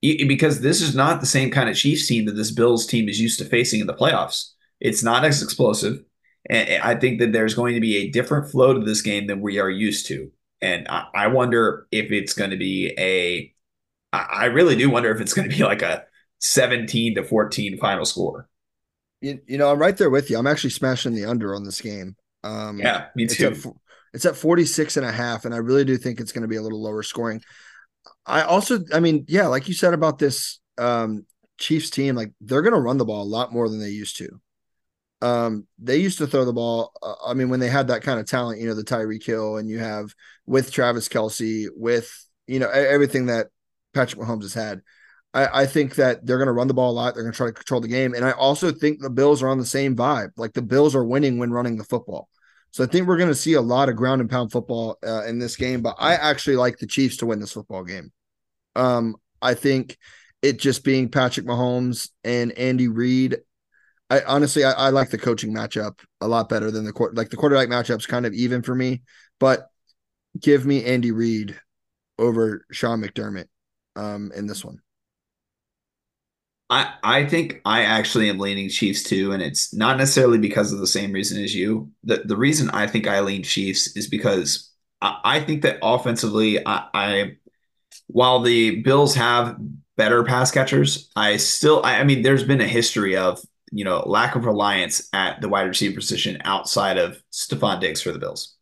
[0.00, 3.20] because this is not the same kind of Chiefs team that this Bills team is
[3.20, 4.52] used to facing in the playoffs.
[4.80, 6.02] It's not as explosive.
[6.48, 9.40] And I think that there's going to be a different flow to this game than
[9.40, 10.30] we are used to.
[10.60, 13.54] And I wonder if it's going to be a,
[14.12, 16.04] I really do wonder if it's going to be like a
[16.40, 18.48] 17 to 14 final score.
[19.20, 20.38] You, you know, I'm right there with you.
[20.38, 22.16] I'm actually smashing the under on this game.
[22.44, 23.48] Um, yeah, me too.
[23.48, 23.72] It's at,
[24.14, 26.56] it's at 46 and a half, and I really do think it's going to be
[26.56, 27.42] a little lower scoring.
[28.26, 31.26] I also, I mean, yeah, like you said about this um,
[31.58, 34.16] Chiefs team, like they're going to run the ball a lot more than they used
[34.18, 34.40] to.
[35.20, 36.92] Um, they used to throw the ball.
[37.02, 39.56] Uh, I mean, when they had that kind of talent, you know, the Tyreek Hill,
[39.56, 40.14] and you have
[40.46, 42.12] with Travis Kelce, with
[42.46, 43.48] you know everything that
[43.94, 44.82] Patrick Mahomes has had.
[45.34, 47.14] I, I think that they're going to run the ball a lot.
[47.14, 49.48] They're going to try to control the game, and I also think the Bills are
[49.48, 50.30] on the same vibe.
[50.36, 52.28] Like the Bills are winning when running the football.
[52.70, 55.24] So I think we're going to see a lot of ground and pound football uh,
[55.24, 55.80] in this game.
[55.80, 58.12] But I actually like the Chiefs to win this football game.
[58.76, 59.96] Um, I think
[60.42, 63.38] it just being Patrick Mahomes and Andy Reid.
[64.10, 67.28] I honestly I, I, like the coaching matchup a lot better than the court like
[67.28, 69.02] the quarterback matchup's kind of even for me,
[69.38, 69.66] but
[70.40, 71.58] give me Andy Reid
[72.18, 73.48] over Sean McDermott
[73.96, 74.80] um in this one.
[76.70, 80.80] I I think I actually am leaning Chiefs too, and it's not necessarily because of
[80.80, 81.90] the same reason as you.
[82.04, 86.64] The the reason I think I lean Chiefs is because I, I think that offensively
[86.66, 87.36] I, I
[88.08, 89.56] while the Bills have
[89.96, 93.40] better pass catchers, I still, I, I mean, there's been a history of,
[93.70, 98.12] you know, lack of reliance at the wide receiver position outside of Stefon Diggs for
[98.12, 98.56] the Bills.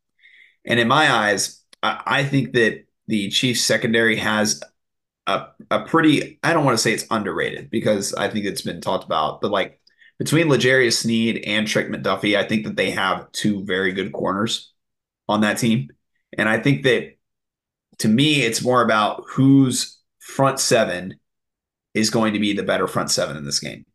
[0.64, 4.62] And in my eyes, I, I think that the Chiefs secondary has
[5.26, 8.80] a, a pretty, I don't want to say it's underrated because I think it's been
[8.80, 9.80] talked about, but like
[10.18, 14.72] between L'Jarius Sneed and Trent McDuffie, I think that they have two very good corners
[15.28, 15.88] on that team.
[16.38, 17.16] And I think that
[17.98, 21.18] to me, it's more about whose front seven
[21.94, 23.86] is going to be the better front seven in this game,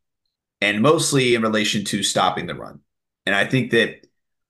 [0.59, 2.79] and mostly in relation to stopping the run.
[3.25, 4.07] And I think that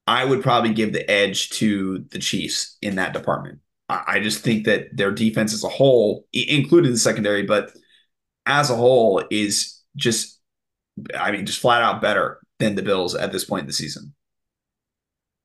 [0.08, 3.60] I would probably give the edge to the Chiefs in that department.
[4.08, 7.72] I just think that their defense as a whole, including the secondary, but
[8.46, 10.40] as a whole, is just,
[11.18, 14.14] I mean, just flat out better than the Bills at this point in the season.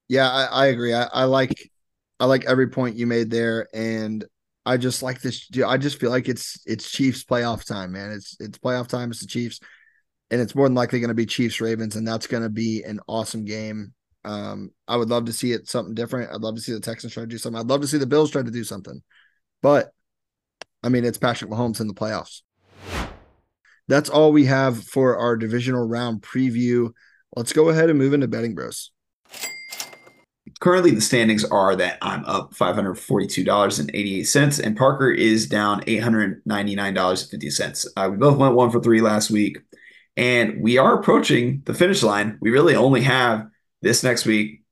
[0.08, 0.94] Yeah, I, I agree.
[0.94, 1.70] I, I like
[2.20, 4.24] I like every point you made there, and
[4.64, 5.48] I just like this.
[5.66, 8.12] I just feel like it's it's Chiefs playoff time, man.
[8.12, 9.10] It's it's playoff time.
[9.10, 9.60] It's the Chiefs,
[10.30, 12.82] and it's more than likely going to be Chiefs Ravens, and that's going to be
[12.84, 13.92] an awesome game.
[14.26, 16.32] Um, I would love to see it something different.
[16.32, 17.58] I'd love to see the Texans try to do something.
[17.58, 19.02] I'd love to see the Bills try to do something,
[19.62, 19.90] but
[20.82, 22.42] I mean, it's Patrick Mahomes in the playoffs.
[23.88, 26.90] That's all we have for our divisional round preview.
[27.36, 28.90] Let's go ahead and move into betting bros
[30.60, 37.86] currently the standings are that I'm up $542.88 and Parker is down $899.50.
[37.96, 39.58] Uh, we both went one for three last week
[40.16, 42.38] and we are approaching the finish line.
[42.40, 43.46] We really only have
[43.82, 44.62] this next week,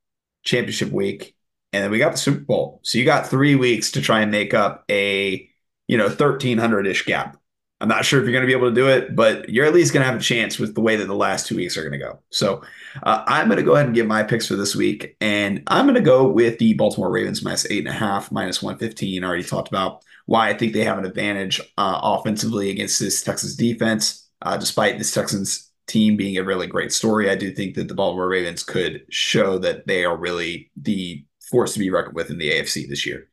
[0.45, 1.35] championship week,
[1.73, 2.81] and then we got the Super Bowl.
[2.85, 5.49] So you got three weeks to try and make up a,
[5.89, 7.37] you know, 1300 ish gap.
[7.81, 9.75] I'm not sure if you're going to be able to do it, but you're at
[9.75, 11.83] least going to have a chance with the way that the last two weeks are
[11.83, 12.21] going to go.
[12.31, 12.63] So
[13.03, 15.85] uh, I'm going to go ahead and give my picks for this week, and I'm
[15.85, 19.23] going to go with the Baltimore Ravens minus eight and a half, minus 115.
[19.23, 23.23] I already talked about why I think they have an advantage uh, offensively against this
[23.23, 24.21] Texas defense.
[24.41, 27.95] Uh, despite this Texans team being a really great story, I do think that the
[27.95, 32.39] Baltimore Ravens could show that they are really the force to be reckoned with in
[32.39, 33.29] the AFC this year.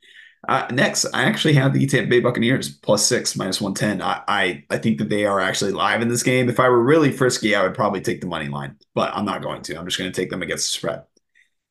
[0.48, 4.02] Uh, next, I actually have the Tampa Bay Buccaneers plus six, minus 110.
[4.02, 6.50] I, I, I think that they are actually live in this game.
[6.50, 9.44] If I were really frisky, I would probably take the money line, but I'm not
[9.44, 9.78] going to.
[9.78, 11.04] I'm just going to take them against the spread.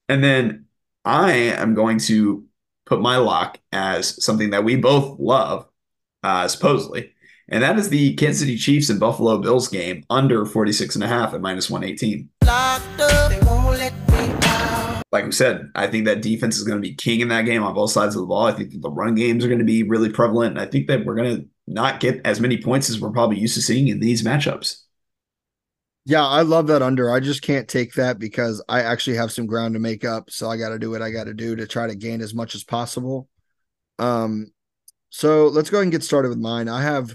[0.08, 0.66] And then
[1.04, 2.44] I am going to
[2.86, 5.66] put my lock as something that we both love,
[6.22, 7.12] uh, supposedly,
[7.50, 11.08] and that is the Kansas City Chiefs and Buffalo Bills game under 46 and a
[11.08, 12.28] half at minus 118
[15.12, 17.62] like we said, I think that defense is going to be king in that game
[17.62, 18.46] on both sides of the ball.
[18.46, 20.56] I think the run games are going to be really prevalent.
[20.56, 23.38] And I think that we're going to not get as many points as we're probably
[23.38, 24.82] used to seeing in these matchups.
[26.06, 27.12] Yeah, I love that under.
[27.12, 30.30] I just can't take that because I actually have some ground to make up.
[30.30, 32.32] So I got to do what I got to do to try to gain as
[32.32, 33.28] much as possible.
[33.98, 34.52] Um,
[35.10, 36.68] so let's go ahead and get started with mine.
[36.68, 37.14] I have,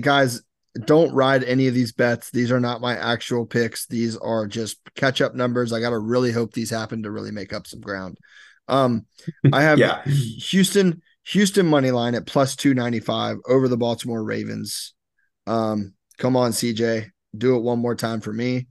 [0.00, 0.42] guys,
[0.84, 2.30] don't ride any of these bets.
[2.30, 3.86] These are not my actual picks.
[3.86, 5.72] These are just catch up numbers.
[5.72, 8.18] I got to really hope these happen to really make up some ground.
[8.66, 9.06] Um,
[9.52, 10.02] I have Yeah.
[10.04, 14.94] Houston, Houston money line at plus 295 over the Baltimore Ravens.
[15.46, 18.66] Um, come on, CJ, do it one more time for me.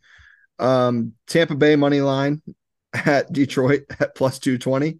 [0.60, 2.42] Um, Tampa Bay money line
[2.94, 5.00] at Detroit at plus 220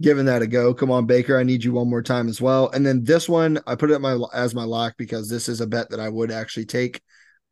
[0.00, 0.74] giving that a go.
[0.74, 1.38] Come on, Baker.
[1.38, 2.70] I need you one more time as well.
[2.70, 5.66] And then this one, I put it my as my lock because this is a
[5.66, 7.00] bet that I would actually take.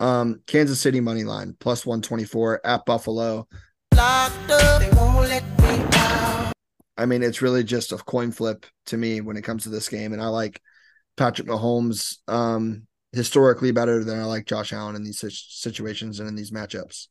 [0.01, 3.47] Um, Kansas City money line plus 124 at Buffalo.
[6.97, 9.89] I mean, it's really just a coin flip to me when it comes to this
[9.89, 10.13] game.
[10.13, 10.61] And I like
[11.17, 16.35] Patrick Mahomes um, historically better than I like Josh Allen in these situations and in
[16.35, 17.09] these matchups.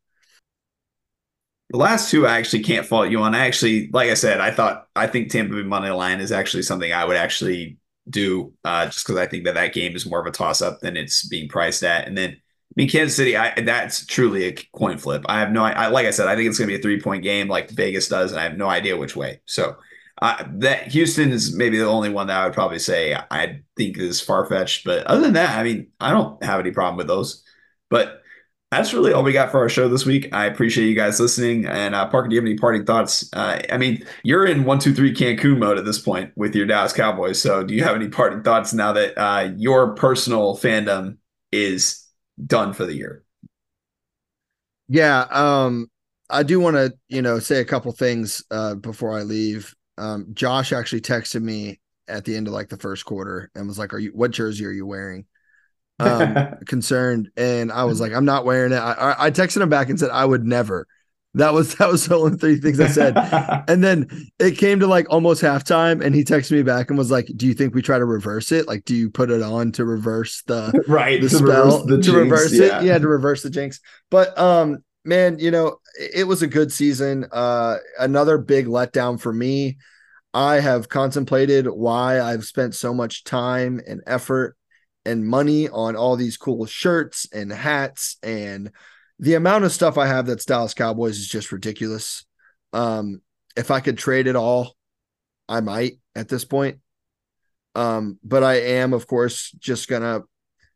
[1.70, 3.34] The last two I actually can't fault you on.
[3.34, 6.64] I actually, like I said, I thought I think Tampa Bay money line is actually
[6.64, 7.78] something I would actually
[8.10, 10.82] do, uh, just because I think that that game is more of a toss up
[10.82, 12.08] than it's being priced at.
[12.08, 15.24] And then, I mean, Kansas City, I that's truly a coin flip.
[15.28, 17.02] I have no, I like I said, I think it's going to be a three
[17.02, 19.42] point game like Vegas does, and I have no idea which way.
[19.46, 19.78] So.
[20.22, 23.98] Uh, that Houston is maybe the only one that I would probably say I think
[23.98, 27.08] is far fetched, but other than that, I mean, I don't have any problem with
[27.08, 27.44] those.
[27.90, 28.22] But
[28.74, 30.34] that's really all we got for our show this week.
[30.34, 31.66] I appreciate you guys listening.
[31.66, 33.30] And uh, Parker, do you have any parting thoughts?
[33.34, 36.66] Uh, I mean, you're in one, two, three Cancun mode at this point with your
[36.66, 37.42] Dallas Cowboys.
[37.42, 41.18] So, do you have any parting thoughts now that uh, your personal fandom
[41.52, 42.06] is
[42.46, 43.24] done for the year?
[44.88, 45.88] Yeah, um,
[46.30, 49.74] I do want to, you know, say a couple things uh, before I leave.
[49.98, 53.80] Um, Josh actually texted me at the end of like the first quarter and was
[53.80, 54.12] like, "Are you?
[54.14, 55.26] What jersey are you wearing?"
[56.08, 58.78] Um, concerned, and I was like, I'm not wearing it.
[58.78, 60.88] I, I texted him back and said I would never.
[61.36, 63.16] That was that was the only three things I said.
[63.68, 64.08] and then
[64.40, 67.48] it came to like almost halftime, and he texted me back and was like, "Do
[67.48, 68.68] you think we try to reverse it?
[68.68, 72.16] Like, do you put it on to reverse the right the spell the to jinx,
[72.16, 72.80] reverse yeah.
[72.80, 72.84] it?
[72.84, 73.80] Yeah, to reverse the jinx."
[74.12, 77.26] But um, man, you know, it was a good season.
[77.32, 79.78] Uh, another big letdown for me.
[80.36, 84.58] I have contemplated why I've spent so much time and effort
[85.06, 88.72] and money on all these cool shirts and hats and
[89.20, 92.26] the amount of stuff I have that's Dallas Cowboys is just ridiculous.
[92.74, 93.22] Um,
[93.56, 94.76] if I could trade it all,
[95.48, 96.80] I might at this point.
[97.76, 100.22] Um, but I am, of course, just gonna.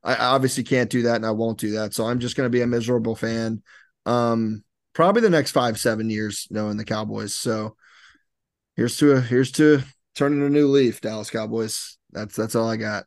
[0.03, 1.93] I obviously can't do that, and I won't do that.
[1.93, 3.61] So I'm just gonna be a miserable fan.
[4.05, 4.63] Um,
[4.93, 7.33] probably the next five, seven years, knowing the Cowboys.
[7.33, 7.75] So
[8.75, 9.81] here's to a, here's to
[10.15, 11.97] turning a new leaf, Dallas Cowboys.
[12.11, 13.05] That's that's all I got.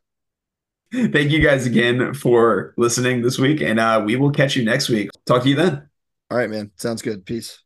[0.91, 4.89] Thank you guys again for listening this week, and uh, we will catch you next
[4.89, 5.09] week.
[5.25, 5.87] Talk to you then.
[6.29, 6.71] All right, man.
[6.75, 7.25] Sounds good.
[7.25, 7.63] Peace.